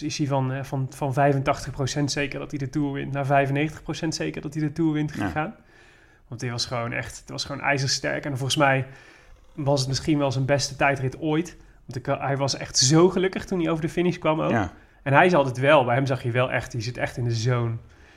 [0.00, 4.42] is hij van, van, van 85% zeker dat hij de Tour wint naar 95% zeker
[4.42, 5.26] dat hij de Tour wint Ja.
[5.26, 5.54] gegaan.
[6.28, 8.24] Want hij was gewoon echt, het was gewoon ijzersterk.
[8.24, 8.86] En volgens mij
[9.54, 11.56] was het misschien wel zijn beste tijdrit ooit.
[11.88, 14.50] Want ik, hij was echt zo gelukkig toen hij over de finish kwam ook.
[14.50, 14.72] Ja.
[15.02, 17.24] En hij is altijd wel, bij hem zag je wel echt, die zit echt in
[17.24, 17.74] de zone.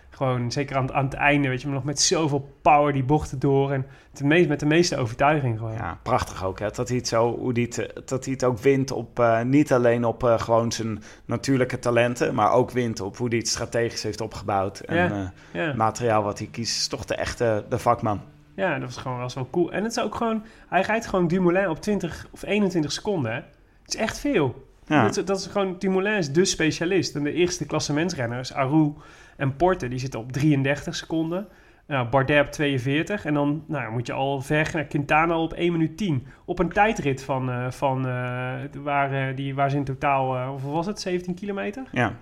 [0.10, 3.04] Gewoon, zeker aan, het- aan het einde, weet je, maar nog met zoveel power die
[3.04, 3.72] bochten door.
[3.72, 3.86] En
[4.24, 5.74] meest, met de meeste overtuiging gewoon.
[5.74, 6.60] ja, prachtig ook.
[6.60, 6.70] Hè?
[6.72, 9.74] Dat, hij het zo, hoe die het, dat hij het ook wint op, eh, niet
[9.74, 14.04] alleen op eh, gewoon zijn natuurlijke talenten, maar ook wint op hoe hij het strategisch
[14.04, 14.80] heeft opgebouwd.
[14.80, 15.10] En Ja.
[15.12, 15.28] eh,
[15.62, 15.68] Ja.
[15.68, 18.22] het materiaal wat hij kiest is toch de echte de vakman.
[18.56, 19.72] Ja, dat was gewoon was wel cool.
[19.72, 23.34] En het is ook gewoon, hij rijdt gewoon Dumoulin op 20 of 21 seconden.
[23.34, 23.42] Hè?
[23.84, 24.70] Het is echt veel.
[24.88, 25.02] Ja.
[25.02, 27.15] Dat, is, dat is gewoon, Dumoulin is de specialist.
[27.15, 28.94] En de eerste klassementsrenners, Aru
[29.38, 31.48] en Porte, die zitten op 33 seconden.
[31.88, 33.26] Nou, Bardet op 42.
[33.26, 36.28] En dan nou, moet je al ver naar Quintana op 1 minuut 10.
[36.46, 40.72] Op een tijdrit van, eh, van eh, waar, eh, die, waar ze in totaal, hoeveel
[40.72, 41.00] was het?
[41.00, 41.84] 17 kilometer?
[41.91, 42.02] Ja.
[42.02, 42.13] Ja,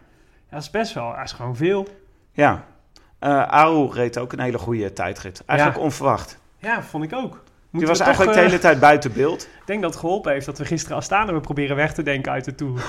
[0.50, 1.88] dat is best wel, dat is gewoon veel.
[2.32, 2.65] Ja.
[3.19, 5.43] Aru reed ook een hele goede tijdrit.
[5.45, 5.84] Eigenlijk Ja.
[5.86, 6.39] onverwacht.
[6.58, 7.43] Ja, vond ik ook.
[7.72, 9.42] Die was eigenlijk toch, de eh, hele tijd buiten beeld.
[9.42, 12.32] Ik denk dat het geholpen heeft dat we gisteren Astana hebben proberen weg te denken
[12.32, 12.82] uit de Tour.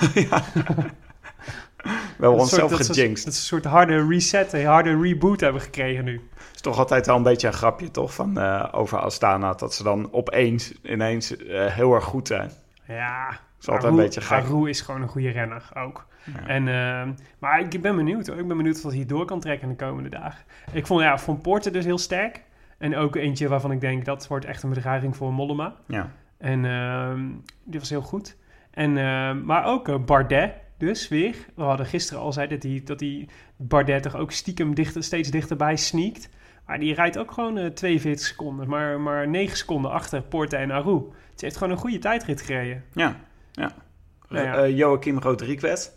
[2.21, 3.25] We hebben onszelf gejinxed.
[3.25, 6.21] Dat is een soort harde reset, een harde reboot hebben gekregen nu.
[6.55, 8.15] is toch altijd wel een beetje een grapje, toch?
[8.15, 9.53] Van, eh, over Astana.
[9.53, 12.51] Dat ze dan opeens ineens eh, heel erg goed zijn.
[12.87, 13.29] Ja,
[13.61, 14.39] is altijd Aru- een beetje gek.
[14.39, 16.07] Aru is gewoon een goede renner ook.
[16.25, 16.47] Ja.
[16.47, 18.39] En, ehm, maar ik ben benieuwd hoor.
[18.39, 20.45] Ik ben benieuwd wat hij door kan trekken de komende dagen.
[20.73, 22.43] Ik vond ja, Van Poorten dus heel sterk.
[22.81, 25.75] En ook eentje waarvan ik denk dat wordt echt een bedreiging voor Mollema.
[25.87, 26.11] Ja.
[26.39, 27.29] En ehm,
[27.65, 28.37] die was heel goed.
[28.71, 31.37] En, ehm, maar ook eh, Bardet dus weer.
[31.55, 35.31] We hadden gisteren al zei dat hij, dat hij Bardet toch ook stiekem dichter, steeds
[35.31, 36.29] dichterbij sneakt.
[36.67, 38.69] Maar die rijdt ook gewoon eh, 42 seconden.
[38.69, 40.99] Maar, maar 9 seconden achter Porte en Aru.
[41.01, 42.85] Dus hij heeft gewoon een goede tijdrit gereden.
[42.93, 43.17] Ja.
[43.53, 43.73] ja.
[44.29, 44.57] Nou ja.
[44.57, 45.91] Eh, Joachim Rodriguez.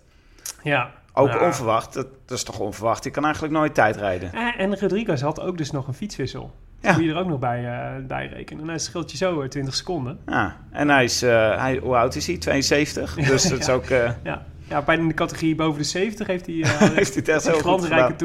[0.64, 0.92] Ja.
[1.14, 1.94] Ook Nou, onverwacht.
[1.94, 3.04] Dat, dat is toch onverwacht?
[3.04, 4.34] Die kan eigenlijk nooit tijdrijden.
[4.34, 6.52] eh, En Rodriguez had ook dus nog een fietswissel.
[6.84, 6.94] Ja.
[6.94, 8.62] Moet je er ook nog bij, eh, bij rekenen.
[8.62, 10.20] En dan scheelt je zo eh, 20 seconden.
[10.26, 10.56] Ja.
[10.72, 12.38] En hij is, eh, hij, hoe oud is hij?
[12.38, 13.16] 72.
[13.28, 13.86] Dus dat is ook...
[13.86, 16.62] eh, Ja, ja bijna in de categorie boven de 70 heeft hij...
[16.62, 18.16] eh, heeft hij het echt een heel goed gedaan.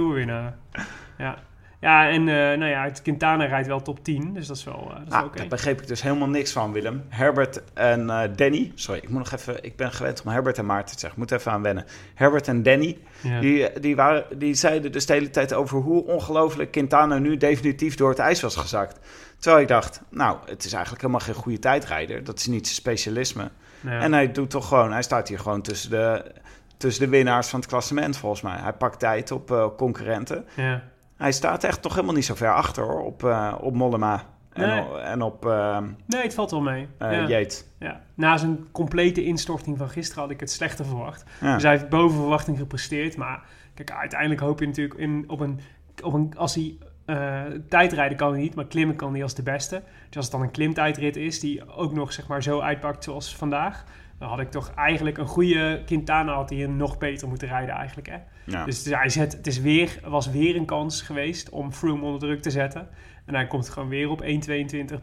[1.19, 1.37] Ja.
[1.81, 4.35] Ja, en eh, nou ja, het Quintana rijdt wel top 10.
[4.35, 5.39] Dus dat is wel, dat is wel oké.
[5.39, 7.05] Daar begreep ik dus helemaal niks van, Willem.
[7.09, 8.73] Herbert en eh, Danny.
[8.75, 9.65] Sorry, ik moet nog even.
[9.65, 11.23] Ik ben gewend om Herbert en Maarten te zeggen.
[11.23, 11.85] Ik moet even aan wennen.
[12.15, 12.99] Herbert en Danny.
[13.21, 13.41] Ja.
[13.41, 17.95] Die, die, waren, die zeiden dus de hele tijd over hoe ongelooflijk Quintana nu definitief
[17.95, 18.99] door het ijs was gezakt.
[19.39, 22.25] Terwijl ik dacht, nou, het is eigenlijk helemaal geen goede tijdrijder.
[22.25, 23.51] Dat is niet zijn specialisme.
[23.81, 24.01] Ja.
[24.01, 26.33] En hij doet toch gewoon, hij staat hier gewoon tussen de,
[26.77, 28.57] tussen de winnaars van het klassement volgens mij.
[28.57, 30.45] Hij pakt tijd op concurrenten.
[30.57, 30.83] ja.
[31.19, 34.69] Hij staat echt toch helemaal niet zo ver achter hoor, op, eh, op Mollema en,
[34.69, 34.81] Nee.
[34.81, 36.89] op- en op eh Nee, het valt wel mee.
[36.99, 37.27] eh, ja.
[37.27, 37.65] Yates.
[37.79, 38.01] Ja.
[38.15, 41.25] Na zijn complete instorting van gisteren had ik het slechter verwacht.
[41.41, 41.55] Ja.
[41.55, 43.17] Dus hij heeft boven verwachting gepresteerd.
[43.17, 43.43] Maar
[43.75, 45.61] kijk, uiteindelijk hoop je natuurlijk in, op, een,
[46.03, 46.33] op een...
[46.37, 49.83] Als hij eh, tijdrijden kan hij niet, maar klimmen kan hij als de beste.
[50.07, 53.37] Dus als het dan een klimtijdrit is die ook nog zeg maar zo uitpakt zoals
[53.37, 53.85] vandaag...
[54.19, 58.09] Dan had ik toch eigenlijk een goede Quintana had hij nog beter moeten rijden eigenlijk.
[58.09, 58.17] Hè?
[58.51, 58.65] Ja.
[58.65, 62.43] Dus hij zet, het is weer, was weer een kans geweest om Froome onder druk
[62.43, 62.89] te zetten.
[63.25, 64.27] En hij komt gewoon weer op 1.22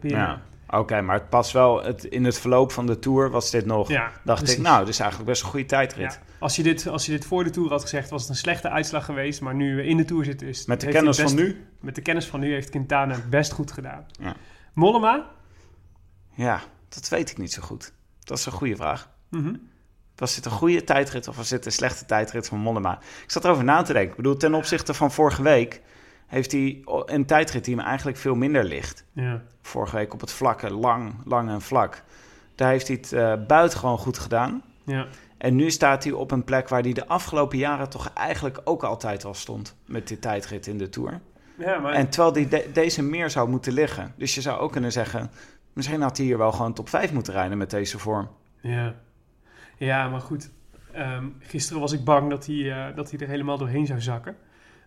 [0.10, 0.42] Ja.
[0.68, 1.84] Oké, maar het past wel.
[1.84, 3.88] Het, in het verloop van de Tour was dit nog...
[3.88, 4.58] Ja, dacht precies.
[4.58, 6.12] ik, nou, dit is eigenlijk best een goede tijdrit.
[6.12, 6.18] Ja.
[6.38, 8.70] Als, je dit, als je dit voor de Tour had gezegd, was het een slechte
[8.70, 9.40] uitslag geweest.
[9.40, 11.66] Maar nu we in de Tour zitten, is Met de kennis van nu?
[11.80, 14.06] Met de kennis van nu heeft Quintana best goed gedaan.
[14.20, 14.34] Ja.
[14.72, 15.30] Mollema?
[16.34, 17.92] Ja, dat weet ik niet zo goed.
[18.24, 19.10] Dat is een goede vraag.
[19.30, 19.54] Mhm.
[20.16, 22.98] Was dit een goede tijdrit of was dit een slechte tijdrit van Mollema?
[23.24, 24.10] Ik zat erover na te denken.
[24.10, 25.82] Ik bedoel, ten opzichte van vorige week...
[26.26, 29.04] heeft hij een tijdrit die hem eigenlijk veel minder ligt.
[29.12, 29.42] Ja.
[29.62, 32.02] Vorige week op het vlakke, lang, lang en vlak.
[32.54, 34.62] Daar heeft hij het eh buitengewoon goed gedaan.
[34.84, 35.06] Ja.
[35.38, 38.82] En nu staat hij op een plek waar hij de afgelopen jaren toch eigenlijk ook
[38.82, 39.76] altijd al stond.
[39.86, 41.20] Met die tijdrit in de Tour.
[41.58, 44.14] ja, maar En terwijl die de- deze meer zou moeten liggen.
[44.16, 45.30] Dus je zou ook kunnen zeggen...
[45.72, 48.28] misschien had hij hier wel gewoon top 5 moeten rijden met deze vorm.
[48.60, 48.94] Ja,
[49.76, 50.50] ja maar goed.
[50.96, 54.36] Ehm, gisteren was ik bang dat hij, eh, dat hij er helemaal doorheen zou zakken.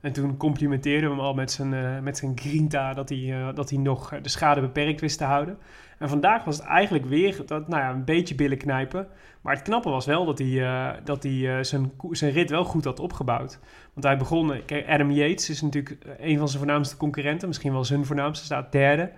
[0.01, 3.55] En toen complimenteerden we hem al met zijn, eh, met zijn grinta dat hij, eh,
[3.55, 5.57] dat hij nog de schade beperkt wist te houden.
[5.97, 9.07] En vandaag was het eigenlijk weer dat, nou ja, een beetje billen knijpen.
[9.41, 12.99] Maar het knappe was wel dat hij, dat hij zijn, zijn rit wel goed had
[12.99, 13.59] opgebouwd.
[13.93, 14.61] Want hij begon...
[14.87, 17.47] Adam Yates is natuurlijk een van zijn voornaamste concurrenten.
[17.47, 19.11] Misschien wel zijn voornaamste, staat derde.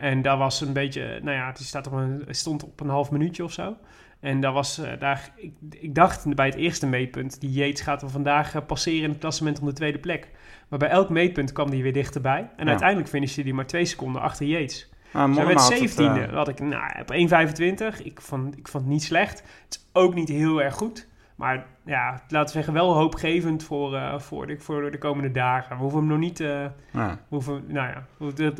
[0.00, 1.20] En daar was een beetje...
[1.22, 3.76] Nou ja, die staat op een, stond op een half minuutje of zo.
[4.20, 5.30] En daar was eh, daar...
[5.36, 7.40] Ik, ik dacht bij het eerste meetpunt...
[7.40, 10.28] Die Yates gaat er vandaag eh, passeren in het klassement om de tweede plek.
[10.68, 12.48] Maar bij elk meetpunt kwam hij weer dichterbij.
[12.56, 12.70] En Ja.
[12.70, 14.90] uiteindelijk finishte hij maar twee seconden achter Yates.
[15.12, 16.02] Zij Mollema werd had het, 17e.
[16.28, 18.02] eh, had ik nou, op 1,25.
[18.04, 19.38] Ik vond, ik vond het niet slecht.
[19.64, 21.08] Het is ook niet heel erg goed.
[21.36, 25.76] Maar ja, laten we zeggen, wel hoopgevend voor, voor, de, voor de komende dagen.
[25.76, 26.38] We hoeven hem nog niet...
[26.38, 26.72] ja.
[26.92, 28.06] we hoeven, nou ja,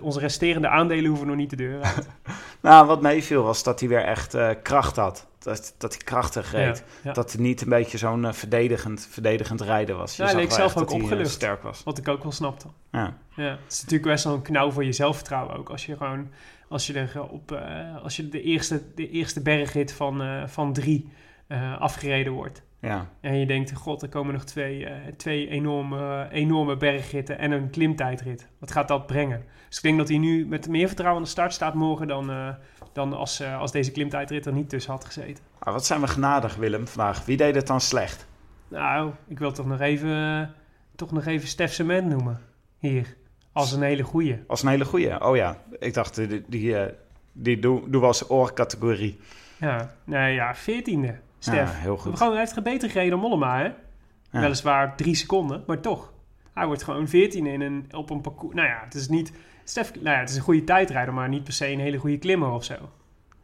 [0.03, 2.09] onze resterende aandelen hoeven nog niet de deur uit.
[2.63, 5.29] Nou, wat meeviel was dat hij weer echt kracht had.
[5.41, 6.79] Dat, dat hij krachtig reed.
[6.79, 7.13] Ja, ja.
[7.13, 10.17] Dat hij niet een beetje zo'n eh, verdedigend, verdedigend rijden was.
[10.17, 11.31] Je Ja, leek wel zelf ook dat hij, eh, opgelucht.
[11.31, 11.83] sterk was.
[11.85, 12.67] Wat ik ook wel snapte.
[12.91, 13.17] Ja.
[13.37, 15.69] Ja, het is natuurlijk best wel een knauw voor je zelfvertrouwen ook.
[15.71, 16.31] Als je gewoon,
[16.69, 20.73] als je er op, eh, als je de eerste, de eerste bergrit van, eh, van
[20.73, 21.09] drie
[21.47, 22.63] eh, afgereden wordt.
[22.81, 23.09] Ja.
[23.21, 27.71] En je denkt, god, er komen nog twee, eh, twee enorme, enorme bergritten en een
[27.71, 28.49] klimtijdrit.
[28.59, 29.45] Wat gaat dat brengen?
[29.69, 32.31] Dus ik denk dat hij nu met meer vertrouwen aan de start staat morgen dan,
[32.31, 32.49] eh,
[32.93, 35.45] dan als, eh, als deze klimtijdrit er niet tussen had gezeten.
[35.65, 37.25] Maar wat zijn we genadig, Willem, vandaag.
[37.25, 38.27] Wie deed het dan slecht?
[38.69, 40.55] Nou, ik wil toch nog even,
[40.97, 42.41] toch nog even Stef Cement noemen.
[42.79, 43.17] Hier.
[43.53, 44.43] Als een hele goeie.
[44.47, 45.25] Als een hele goeie.
[45.25, 46.93] Oh ja, ik dacht, die, die, eh,
[47.33, 49.21] die doe, doe als oorcategorie.
[49.57, 51.19] Ja, nee, ja, veertiende.
[51.41, 51.73] Stef.
[51.73, 52.17] Ja, heel goed.
[52.17, 53.65] Gewoon, hij heeft beter gereden dan Mollema, hè?
[53.65, 54.41] Ja.
[54.41, 56.13] Weliswaar drie seconden, maar toch.
[56.55, 58.55] Hij wordt gewoon veertiende in een, op een parcours.
[58.55, 59.33] Nou ja, het is niet...
[59.65, 62.19] Stef, nou ja, het is een goede tijdrijder, maar niet per se een hele goede
[62.19, 62.75] klimmer of zo.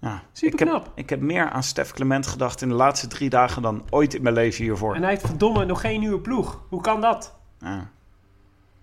[0.01, 0.23] Ja.
[0.33, 0.85] Super ik, knap.
[0.85, 4.15] heb, ik heb meer aan Stef Clement gedacht in de laatste drie dagen dan ooit
[4.15, 4.95] in mijn leven hiervoor.
[4.95, 6.63] En hij heeft verdomme nog geen nieuwe ploeg.
[6.69, 7.39] Hoe kan dat?
[7.59, 7.91] Ja.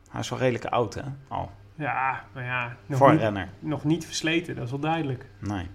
[0.09, 1.01] Hij is wel redelijk oud, hè?
[1.27, 1.51] Al.
[1.75, 3.49] Ja, maar ja, nog voor een niet, renner.
[3.59, 5.25] nog niet versleten, dat is wel duidelijk.
[5.39, 5.69] Nee.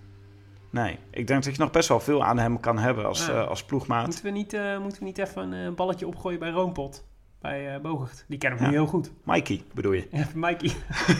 [0.71, 0.99] Nee.
[1.11, 3.33] Ik denk dat je nog best wel veel aan hem kan hebben als, Ja.
[3.33, 4.07] eh, als ploegmaat.
[4.07, 7.05] Moeten we niet, eh, moeten we niet even een eh, balletje opgooien bij Roompot?
[7.41, 8.25] Bij eh Bogert.
[8.29, 8.71] Die kennen we Ja.
[8.71, 9.11] nu heel goed.
[9.25, 10.09] Mikey, bedoel je?
[10.13, 10.73] Ja, Mikey.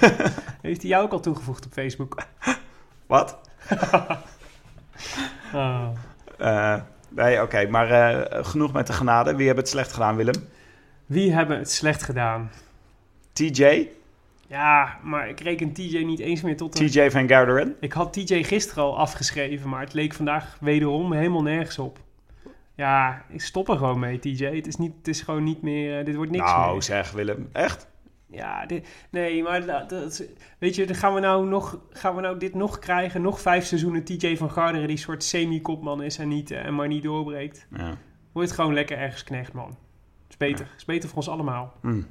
[0.63, 2.23] Heeft hij jou ook al toegevoegd op Facebook?
[3.07, 3.39] Wat?
[5.55, 5.89] Oh.
[7.09, 7.67] Nee, oké.
[7.69, 9.35] maar genoeg met de genade.
[9.37, 10.49] Wie hebben het slecht gedaan, Willem?
[11.07, 12.51] Wie hebben het slecht gedaan?
[13.33, 13.89] TJ?
[14.49, 16.87] Ja, maar ik reken TJ niet eens meer tot een...
[16.87, 17.77] TJ van Garderen?
[17.81, 21.99] Ik had TJ gisteren al afgeschreven, maar het leek vandaag wederom helemaal nergens op.
[22.75, 24.45] Ja, ik stop er gewoon mee, TJ.
[24.45, 25.99] Het is, niet, het is gewoon niet meer...
[25.99, 26.83] eh, dit wordt niks nou, meer.
[26.83, 27.49] zeg Willem.
[27.53, 27.89] Echt?
[28.31, 30.25] Ja, dit, nee, maar dat, dat-
[30.59, 33.23] weet je, dan gaan we, nou nog, gaan we nou dit nog krijgen?
[33.23, 36.89] Nog vijf seizoenen TJ van Garderen die soort semi-kopman is en, niet, eh, en maar
[36.89, 37.67] niet doorbreekt.
[37.77, 37.95] Ja.
[38.33, 39.77] Wordt gewoon lekker ergens knecht, man.
[40.29, 40.71] Is beter.
[40.77, 41.75] Is beter voor ons allemaal.
[41.81, 42.03] Hm.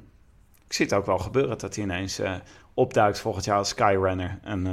[0.68, 2.32] Ik zie het ook wel gebeuren dat hij ineens eh,
[2.74, 4.72] opduikt volgend jaar als Skyrunner en eh,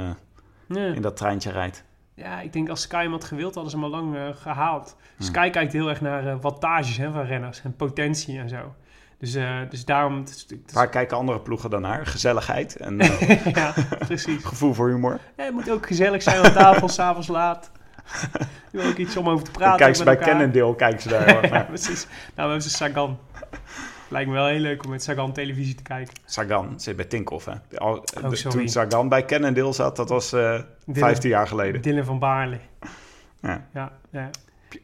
[0.76, 0.94] Ja.
[0.94, 1.84] in dat treintje rijdt.
[2.14, 4.96] Ja, ik denk als Sky hem had gewild, hadden ze hem al lang eh, gehaald.
[5.16, 5.22] Hm.
[5.22, 8.74] Sky kijkt heel erg naar wattages hè, van renners en potentie en zo.
[9.18, 9.32] Dus,
[9.70, 10.24] dus daarom...
[10.72, 12.06] Waar kijken andere ploegen dan naar?
[12.06, 12.96] Gezelligheid en
[13.54, 14.44] ja, precies.
[14.44, 15.18] gevoel voor humor.
[15.36, 17.70] Ja, het moet ook gezellig zijn aan tafel, s'avonds laat.
[18.72, 19.76] Je wil ook iets om over te praten.
[19.78, 20.28] kijken ze bij elkaar.
[20.28, 22.04] Cannondale, kijken ze daar ja, precies.
[22.06, 23.18] Nou, we hebben ze Sagan.
[24.08, 26.14] Lijkt me wel heel leuk om met Sagan televisie te kijken.
[26.24, 27.78] Sagan zit bij Tinkoff, hè?
[27.78, 28.58] Al- Oh, de- sorry.
[28.58, 31.82] toen Sagan bij Cannondale zat, dat was eh 15 jaar geleden.
[31.82, 32.58] Dylan van Baarle.
[33.40, 33.66] Ja.
[33.74, 34.30] Ja, ja.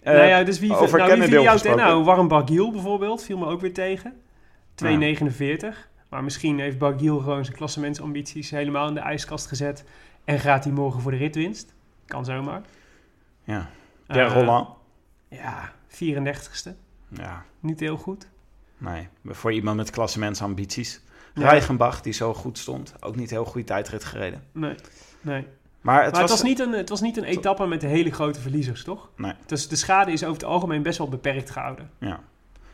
[0.02, 1.74] Eh, nou ja, dus wie, over nou, wie viel jou.
[1.76, 4.12] Nou, Warren Barguil bijvoorbeeld viel me ook weer tegen.
[4.74, 5.88] 2,49.
[6.08, 9.85] Maar misschien heeft Barguil gewoon zijn klassementsambities helemaal in de ijskast gezet.
[10.24, 11.74] En gaat hij morgen voor de ritwinst.
[12.06, 12.61] Kan zomaar.
[13.44, 13.70] Ja.
[14.06, 14.68] Eh, Roland.
[15.28, 16.74] Ja, 34ste.
[17.08, 18.28] Ja, Niet heel goed.
[18.82, 19.08] Nee.
[19.26, 21.00] Voor iemand met klassementsambities.
[21.34, 21.48] Ja.
[21.50, 24.42] Reichenbach, die zo goed stond, ook niet heel goede tijdrit gereden.
[24.52, 24.74] Nee,
[25.20, 25.46] nee.
[25.80, 26.30] Maar het maar was...
[26.30, 29.08] het was, niet een, het was niet een etappe met de hele grote verliezers, toch?
[29.16, 29.32] Nee.
[29.46, 31.90] Dus de schade is over het algemeen best wel beperkt gehouden.
[31.98, 32.20] Ja.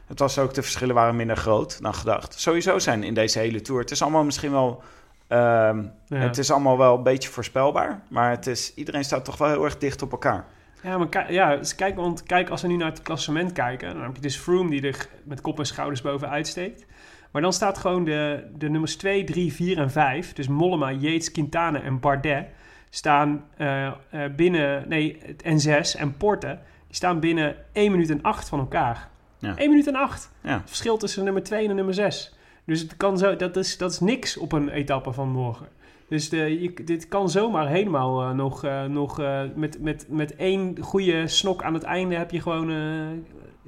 [0.07, 2.41] Het was ook, de verschillen waren minder groot dan gedacht.
[2.41, 3.81] Sowieso zijn in deze hele Tour.
[3.81, 4.83] Het is allemaal misschien wel...
[5.27, 6.17] ehm, Ja.
[6.17, 8.03] Het is allemaal wel een beetje voorspelbaar.
[8.11, 10.47] Maar het is, iedereen staat toch wel heel erg dicht op elkaar.
[10.83, 14.03] Ja, maar ja, dus kijk, want kijk, als we nu naar het klassement kijken, dan
[14.03, 16.87] heb je dus Froome die er met kop en schouders bovenuit steekt.
[17.31, 21.33] Maar dan staat gewoon de, de nummers 2, 3, 4 en 5, dus Mollema, Yates,
[21.33, 22.47] Quintana en Bardet,
[22.91, 23.93] staan eh, eh,
[24.37, 28.59] binnen, nee, het- en 6 en Porte, die staan binnen 1 minuut en 8 van
[28.59, 29.09] elkaar.
[29.39, 29.57] Ja.
[29.57, 30.31] 1 minuut en 8.
[30.43, 30.51] Ja.
[30.53, 32.37] Het verschil tussen nummer 2 en nummer 6.
[32.65, 35.67] Dus het kan zo, dat, is, dat is niks op een etappe van morgen.
[36.09, 40.37] Dus de, je, dit kan zomaar helemaal eh, nog, eh, nog eh, met, met, met
[40.37, 42.67] één goede snok aan het einde heb je gewoon,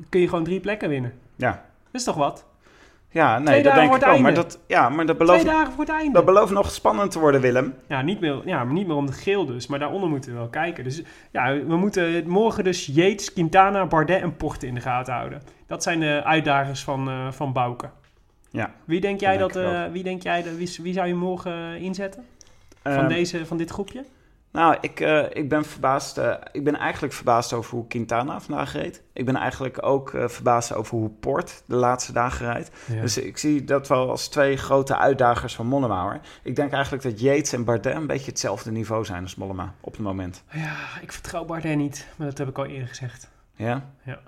[0.09, 1.12] kun je gewoon drie plekken winnen.
[1.37, 1.50] Ja,
[1.90, 2.48] Dat is toch wat?
[3.11, 4.18] ja nee, Twee dat dagen denk ik ook.
[4.20, 6.12] Maar dat, ja, maar dat belooft, Twee dagen voor het einde.
[6.12, 7.74] dat belooft nog spannend te worden, Willem.
[7.88, 10.48] Ja, niet meer, ja, niet meer om de geel dus, maar daaronder moeten we wel
[10.48, 10.85] kijken.
[10.85, 15.42] Dus ja, we moeten morgen dus Yates, Quintana, Bardet en Porte in de gaten houden.
[15.66, 17.90] Dat zijn de uitdagers van, van Bouke.
[18.51, 18.73] Ja.
[18.85, 21.83] Wie denk jij Dat eh, wie denk jij dat, wie, wie zou je morgen eh,
[21.83, 22.25] inzetten
[22.83, 24.05] van, Ehm, deze, van dit groepje?
[24.53, 26.19] Nou, ik, eh, ik ben verbaasd.
[26.19, 29.03] eh, ik ben eigenlijk verbaasd over hoe Quintana vandaag reed.
[29.13, 32.71] Ik ben eigenlijk ook eh, verbaasd over hoe Port de laatste dagen rijdt.
[33.01, 36.03] Dus ik zie dat wel als twee grote uitdagers van Mollema.
[36.03, 36.21] Hoor.
[36.43, 39.93] Ik denk eigenlijk dat Yates en Bardet een beetje hetzelfde niveau zijn als Mollema op
[39.93, 40.43] het moment.
[40.53, 43.31] Ja, ik vertrouw Bardet niet, maar dat heb ik al eerder gezegd.
[43.55, 43.91] Ja?
[44.05, 44.21] Ja.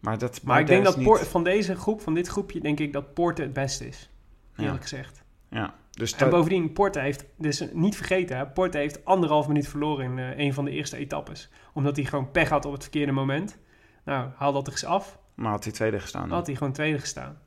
[0.00, 2.92] Maar, dat, Maar ik denk dat niet- van deze groep, van dit groepje, denk ik
[2.92, 4.10] dat Porte het beste is.
[4.56, 4.82] Eerlijk Ja.
[4.82, 5.22] gezegd.
[5.50, 5.74] Ja.
[5.90, 10.18] Dus En bovendien, Porte heeft, dus niet vergeten, hè, Porte heeft anderhalf minuut verloren in
[10.18, 11.50] eh, een van de eerste etappes.
[11.72, 13.58] Omdat hij gewoon pech had op het verkeerde moment.
[14.04, 15.18] Nou, haal dat er eens af.
[15.34, 16.28] maar had hij tweede gestaan.
[16.28, 17.38] Dan had hij gewoon tweede gestaan.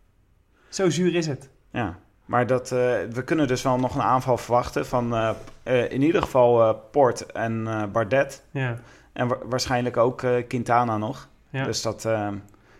[0.69, 1.49] Zo zuur is het.
[1.71, 1.99] Ja.
[2.25, 2.77] Maar dat, eh,
[3.09, 5.15] we kunnen dus wel nog een aanval verwachten van
[5.63, 8.43] eh, in ieder geval Port en Bardet.
[8.51, 8.79] Ja.
[9.13, 11.29] En wa- waarschijnlijk ook Quintana nog.
[11.53, 11.63] Ja.
[11.65, 12.29] Dus dat, eh,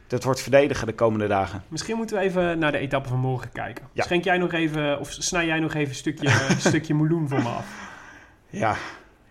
[0.08, 1.64] dat wordt verdedigen de komende dagen.
[1.68, 3.88] Misschien moeten we even naar de etappe van morgen kijken.
[3.94, 4.04] Ja.
[4.04, 7.42] Schenk jij nog even, of snij jij nog even een stukje, een stukje meloen voor
[7.42, 7.92] me af.
[8.50, 8.76] Ja,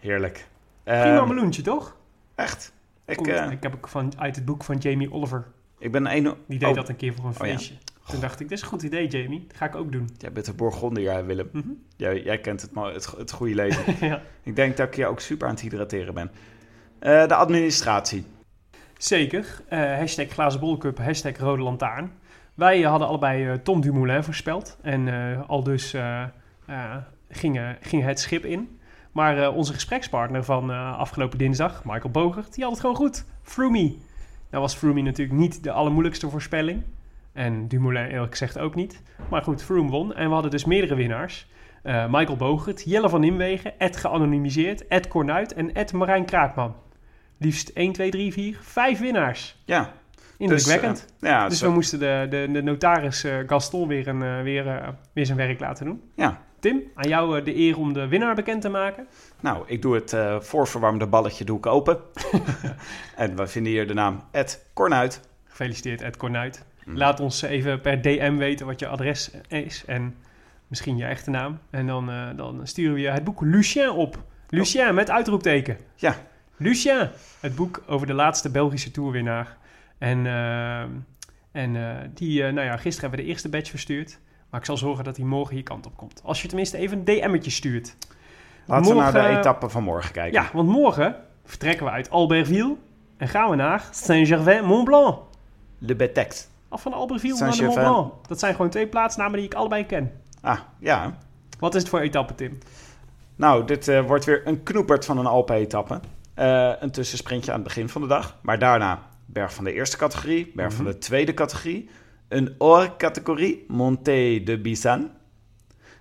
[0.01, 0.47] heerlijk.
[0.85, 1.97] Prima Ehm, meloentje, toch?
[2.35, 2.73] Echt.
[3.07, 5.45] Ik, Komt- eh, ik heb ook van, uit het boek van Jamie Oliver.
[5.79, 6.35] ik ben een...
[6.47, 7.53] Die deed oh, dat een keer voor een Oh ja.
[7.53, 7.75] feestje.
[8.07, 9.45] Toen dacht ik, dit is een goed idee, Jamie.
[9.49, 10.11] Dat ga ik ook doen.
[10.19, 11.49] Jij bent een Bourgondiër, Willem.
[11.53, 11.69] Mhm.
[11.97, 13.95] jij, jij kent het, het, het goede leven.
[14.09, 14.23] ja.
[14.43, 16.31] ik denk dat ik je ook super aan het hydrateren ben.
[16.99, 18.25] Eh, de administratie.
[19.03, 19.63] Zeker.
[19.69, 22.13] Eh hashtag glazen hashtag rode lantaarn.
[22.55, 24.79] Wij hadden allebei eh, Tom Dumoulin voorspeld.
[24.83, 25.97] En eh, al dus
[27.29, 28.79] ging, ging het schip in.
[29.13, 33.25] Maar onze gesprekspartner van afgelopen dinsdag, Michael Bogert, die had het gewoon goed.
[33.43, 33.97] Froomey.
[34.51, 36.83] Nou was Froomey natuurlijk niet de allermoeilijkste voorspelling.
[37.33, 39.03] En Dumoulin eerlijk gezegd ook niet.
[39.31, 40.15] Maar goed, Froome won.
[40.15, 41.47] En we hadden dus meerdere winnaars.
[41.83, 46.75] Michael Bogert, Jelle van Nimwegen, Ed geanonimiseerd, Ed Kornuit en Ed Marijn Kraakman.
[47.43, 49.63] Liefst 1, 2, 3, 4, 5 winnaars.
[49.65, 49.93] Ja.
[50.39, 50.97] Indrukwekkend.
[50.97, 54.23] Dus, eh, ja, Dus zo- we moesten de, de, de notaris eh, Gaston weer, een,
[54.23, 56.03] eh, weer, weer zijn werk laten doen.
[56.17, 56.41] ja.
[56.61, 59.07] Tim, aan jou de eer om de winnaar bekend te maken.
[59.41, 61.99] Nou, ik doe het voorverwarmde balletje doe ik open.
[63.17, 65.21] en we vinden hier de naam Ed Kornuit.
[65.45, 66.65] Gefeliciteerd Ed Kornuit.
[66.85, 66.97] Mm.
[66.97, 70.15] Laat ons even per DM weten wat je adres is en
[70.67, 71.59] misschien je echte naam.
[71.71, 74.23] En dan, dan sturen we je het boek Lucien op.
[74.49, 75.77] Lucien met uitroepteken.
[75.97, 76.17] Ja.
[76.63, 79.57] Lucien, het boek over de laatste Belgische toerwinnaar.
[79.99, 80.81] En, eh,
[81.53, 84.19] en eh, die, eh, nou ja, gisteren hebben we de eerste badge verstuurd.
[84.51, 86.21] Maar ik zal zorgen dat hij morgen hier kant op komt.
[86.25, 87.97] Als je tenminste even een DM'tje stuurt.
[88.67, 90.43] Laten we naar de etappe van morgen kijken.
[90.43, 92.77] Ja, want morgen vertrekken we uit Albertville
[93.17, 95.19] en gaan we naar Saint-Gervais-Mont-Blanc.
[95.79, 96.51] Le Betect.
[96.69, 98.09] Af van Albertville naar de Mont Saint-Gervais.
[98.09, 98.29] Blanc.
[98.29, 100.13] Dat zijn gewoon twee plaatsnamen die ik allebei ken.
[100.41, 101.17] Ah, ja.
[101.59, 102.59] Wat is het voor etappe, Tim?
[103.37, 106.01] Nou, dit eh, wordt weer een knoepert van een Alpe-etappe.
[106.35, 108.39] Eh, een tussensprintje aan het begin van de dag.
[108.43, 111.91] Maar daarna berg van de eerste categorie, berg van de tweede categorie.
[112.29, 115.11] Een hors-categorie, Montée de Bizan.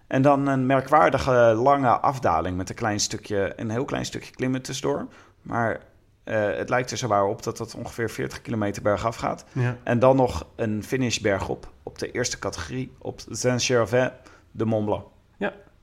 [0.08, 1.32] En dan een merkwaardige
[1.63, 5.08] lange afdaling met een, klein stukje, een heel klein stukje klimmen tussendoor.
[5.41, 5.80] Maar
[6.24, 9.46] eh, het lijkt er zo waar op dat het ongeveer 40 kilometer bergaf gaat.
[9.52, 9.78] Ja.
[9.84, 14.12] En dan nog een finishberg op, op de eerste categorie, op Saint-Gervais
[14.52, 15.04] de Mont Blanc.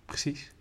[0.05, 0.53] Precies.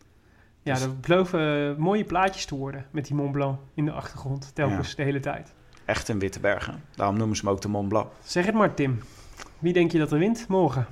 [0.67, 3.91] Ja, Dus- dat beloven eh, mooie plaatjes te worden met die Mont Blanc in de
[3.91, 4.51] achtergrond.
[4.55, 5.53] Telkens, de hele tijd.
[5.85, 6.83] Echt een witte bergen.
[6.95, 8.07] Daarom noemen ze hem ook de Mont Blanc.
[8.23, 9.01] Zeg het maar, Tim.
[9.59, 10.87] Wie denk je dat er wint morgen?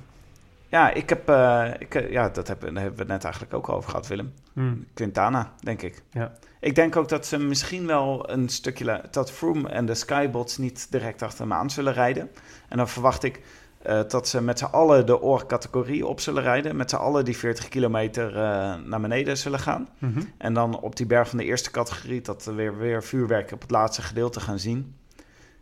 [0.68, 3.68] Ja, ik heb, eh, ik, eh, ja dat daar hebben we het net eigenlijk ook
[3.68, 4.32] over gehad, Willem.
[4.52, 4.74] Hm.
[4.94, 6.02] Quintana, denk ik.
[6.10, 6.32] Ja.
[6.60, 9.02] Ik denk ook dat ze misschien wel een stukje...
[9.10, 12.30] dat Froome en de Skybots niet direct achter hem aan zullen rijden.
[12.68, 13.40] En dan verwacht ik
[13.86, 16.76] eh, dat ze met z'n allen de oorcategorie op zullen rijden.
[16.76, 19.88] Met z'n allen die 40 kilometer eh, naar beneden zullen gaan.
[19.98, 20.20] Mhm.
[20.38, 22.20] En dan op die berg van de eerste categorie...
[22.20, 24.94] dat we weer, weer vuurwerk op het laatste gedeelte gaan zien.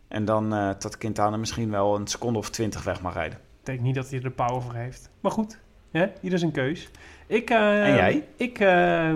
[0.09, 3.39] En dan eh, dat Quintana misschien wel een seconde of twintig weg mag rijden.
[3.39, 5.11] Ik denk niet dat hij er de power voor heeft.
[5.21, 5.59] Maar goed,
[5.91, 6.07] hè?
[6.21, 6.91] ieder zijn keus.
[7.27, 8.27] Ik, En jij?
[8.37, 9.15] Ik, eh,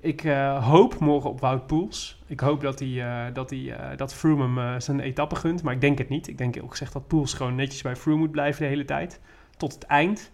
[0.00, 2.22] ik eh, hoop morgen op Wout Poels.
[2.26, 5.62] Ik hoop dat, hij, eh, dat, hij, eh, dat Froome hem zijn etappe gunt.
[5.62, 6.28] Maar ik denk het niet.
[6.28, 9.20] Ik denk ook gezegd dat Poels gewoon netjes bij Froome moet blijven de hele tijd.
[9.56, 10.32] Tot het eind.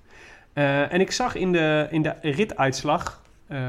[0.52, 3.22] En ik zag in de, in de rituitslag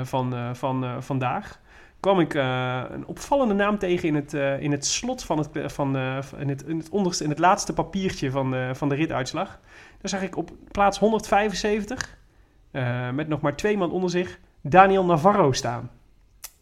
[0.04, 1.60] van, van vandaag...
[2.00, 5.98] kwam ik een opvallende naam tegen in het, in het slot van het, van,
[6.38, 9.60] in het, in het onderste, in het laatste papiertje van, van de rituitslag.
[10.04, 12.18] Daar zag ik op plaats 175,
[12.72, 15.92] eh, met nog maar twee man onder zich, Daniel Navarro staan.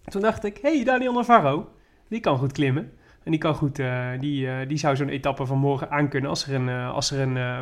[0.04, 1.72] Toen dacht ik, hey, Daniel Navarro,
[2.08, 2.92] die kan goed klimmen.
[3.24, 6.48] En die, kan goed, eh, die, eh, die zou zo'n etappe van morgen aankunnen als
[6.48, 7.60] er, een, eh, als er een, eh,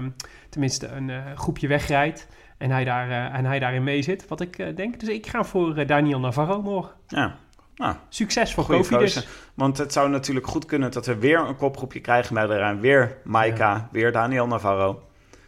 [0.50, 5.00] tenminste een groepje wegrijdt en hij, daar, en hij daarin mee zit, wat ik denk.
[5.00, 6.94] Dus ik ga voor Daniel Navarro morgen.
[7.08, 7.36] Ja,
[7.76, 9.28] nou, Succes voor Kofi dus.
[9.54, 13.18] Want het zou natuurlijk goed kunnen dat we weer een kopgroepje krijgen met eraan weer
[13.24, 15.04] Maika, weer Daniel Navarro,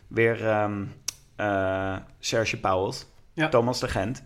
[0.08, 0.84] weer ehm
[1.36, 3.50] eh, Serge Pauwels, Ja.
[3.50, 4.24] Thomas de Gent,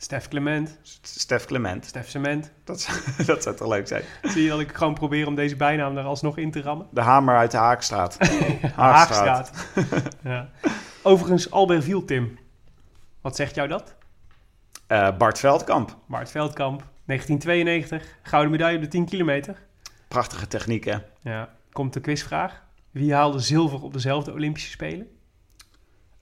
[0.00, 1.84] Stef Clement, Stef Clement.
[1.84, 2.52] Stef Cement.
[2.64, 4.02] Dat, zou- dat zou toch leuk zijn?
[4.22, 6.86] Zie je dat ik gewoon probeer om deze bijnaam er alsnog in te rammen?
[6.90, 8.16] De hamer uit de Haakstraat.
[8.74, 9.50] Haagstraat.
[10.24, 10.50] ja.
[11.02, 12.38] Overigens, Albertville, Tim.
[13.20, 13.94] Wat zegt jou dat?
[14.86, 15.96] Eh, Bart Veldkamp.
[16.06, 19.62] Bart Veldkamp, 1992, gouden medaille op de 10 kilometer.
[20.08, 20.96] Prachtige techniek, hè?
[21.22, 22.62] Ja, komt de quizvraag.
[22.90, 25.06] Wie haalde zilver op dezelfde Olympische Spelen?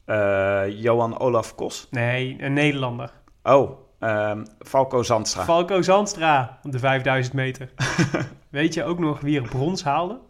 [0.05, 1.87] Eh, Johan Olaf Kos.
[1.91, 3.13] Nee, een Nederlander.
[3.47, 5.45] Oh, ehm, Falco Zandstra.
[5.45, 7.73] Falco Zandstra op de 5000 meter.
[8.49, 10.21] Weet je ook nog wie er brons haalde?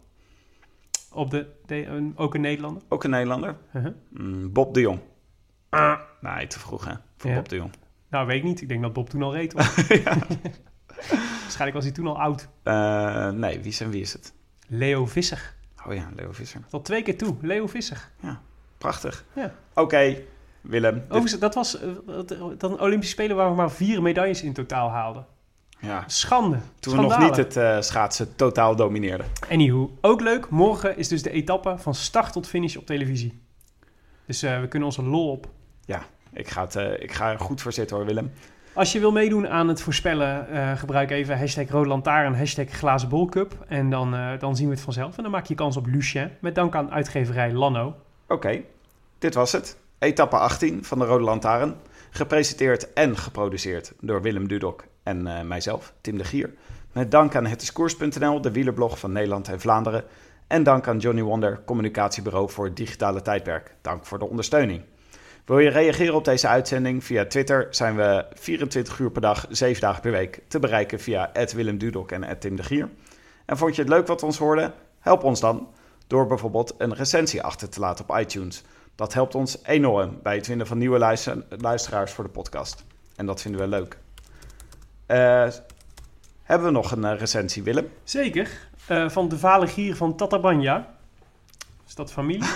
[1.11, 2.81] Op de, ook een Nederlander?
[2.89, 3.55] Ook een Nederlander.
[3.75, 3.93] Uh-huh.
[4.09, 4.99] Mm, Bob de Jong.
[6.21, 6.93] Nee, te vroeg, hè?
[7.17, 7.35] Voor Ja.
[7.35, 7.71] Bob de Jong.
[8.09, 8.61] Nou, weet ik niet.
[8.61, 9.53] Ik denk dat Bob toen al reed.
[11.41, 12.47] Waarschijnlijk was hij toen al oud.
[12.63, 14.33] Eh, nee, wie is en wie is het?
[14.67, 15.53] Leo Visser.
[15.87, 16.61] Oh ja, Leo Visser.
[16.69, 17.35] Tot twee keer toe.
[17.41, 18.09] Leo Visser.
[18.77, 19.25] Prachtig.
[19.35, 19.53] Ja.
[19.73, 20.15] Oké,
[20.69, 21.03] Willem.
[21.05, 21.89] Overigens, dat was eh,
[22.57, 25.25] dat een Olympische Spelen waar we maar vier medailles in totaal haalden.
[25.79, 26.03] ja.
[26.07, 26.57] Schande.
[26.79, 29.25] Toen we nog niet het eh, schaatsen totaal domineerden.
[29.51, 30.49] Anywho, ook leuk.
[30.49, 33.41] Morgen is dus de etappe van start tot finish op televisie.
[34.25, 35.47] Dus eh, we kunnen onze lol op.
[35.85, 36.01] Ja,
[36.33, 38.31] ik ga, het, eh, ik ga er goed voor zitten hoor, Willem.
[38.73, 43.25] Als je wil meedoen aan het voorspellen, eh, gebruik even hashtag Lantaarn, hashtag Glazen Bol
[43.25, 43.65] Cup.
[43.67, 45.17] En dan, eh, dan zien we het vanzelf.
[45.17, 46.31] En dan maak je kans op Lucien.
[46.41, 47.95] Met dank aan uitgeverij Lanno.
[48.27, 48.61] Oké,
[49.19, 49.77] dit was het.
[49.99, 51.75] Etappe 18 van de Rode Lantaarn.
[52.09, 56.53] Gepresenteerd en geproduceerd door Willem Dudok en eh, mijzelf, Tim de Gier.
[56.91, 60.03] Met dank aan hetiskoers.nl, de wielerblog van Nederland en Vlaanderen.
[60.47, 63.75] En dank aan Johnny Wonder, communicatiebureau voor digitale tijdperk.
[63.81, 64.81] Dank voor de ondersteuning.
[65.45, 67.03] Wil je reageren op deze uitzending?
[67.03, 71.31] Via Twitter zijn we 24 uur per dag, 7 dagen per week te bereiken via
[71.55, 72.89] Willem Dudok en Tim de Gier.
[73.45, 74.73] En vond je het leuk wat we ons hoorden?
[74.99, 75.67] Help ons dan
[76.07, 78.63] door bijvoorbeeld een recensie achter te laten op iTunes.
[78.97, 82.83] Dat helpt ons enorm bij het vinden van nieuwe luister- luisteraars voor de podcast.
[83.15, 83.97] En dat vinden we leuk.
[85.05, 85.47] Eh,
[86.43, 87.89] hebben we nog een eh, recensie, Willem?
[88.03, 88.67] Zeker.
[88.87, 90.95] eh, van de vale gier van Tatabanya.
[91.87, 92.49] Is dat familie?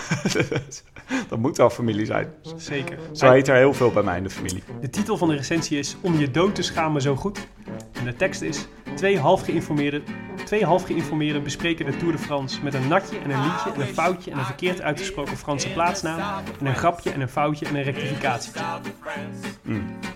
[1.30, 2.34] dat moet wel familie zijn.
[2.58, 3.00] Zeker.
[3.12, 4.64] Zo heet er heel veel bij mij in de familie.
[4.82, 7.48] De titel van de recensie is Om je dood te schamen zo goed.
[7.94, 8.66] En de tekst is
[8.96, 10.04] Twee half geïnformeerden,
[10.52, 13.82] twee half geïnformeerden bespreken de Tour de France met een natje en een liedje en
[13.82, 17.76] een foutje en een verkeerd uitgesproken Franse plaatsnaam en een grapje en een foutje en
[17.76, 18.52] een rectificatie.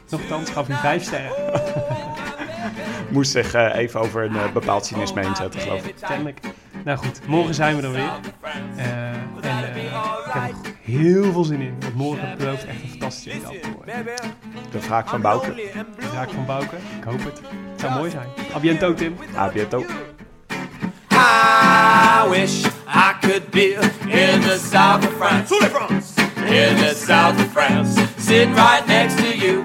[0.10, 1.32] Nochtans gaf hij vijf sterren.
[3.14, 5.96] Moest zich eh, even over een eh, bepaald cynisme heen zetten, geloof ik.
[6.08, 6.40] Kennelijk.
[6.84, 8.12] Nou goed, morgen zijn we er weer.
[8.76, 11.76] Eh, en ik heb er heel veel zin in.
[11.80, 14.06] Want morgen belooft echt een fantastische etappe te worden.
[14.72, 15.54] De vraag van Bouke.
[16.00, 17.42] De zaak van Bouke, ik hoop het.
[17.72, 18.28] Het zou mooi zijn.
[18.56, 19.16] A biento, Tim.
[19.36, 19.86] A biento.
[21.28, 25.50] I wish I could be in the south of France.
[25.50, 26.18] France.
[26.38, 29.64] In the south of France, sitting right next to you.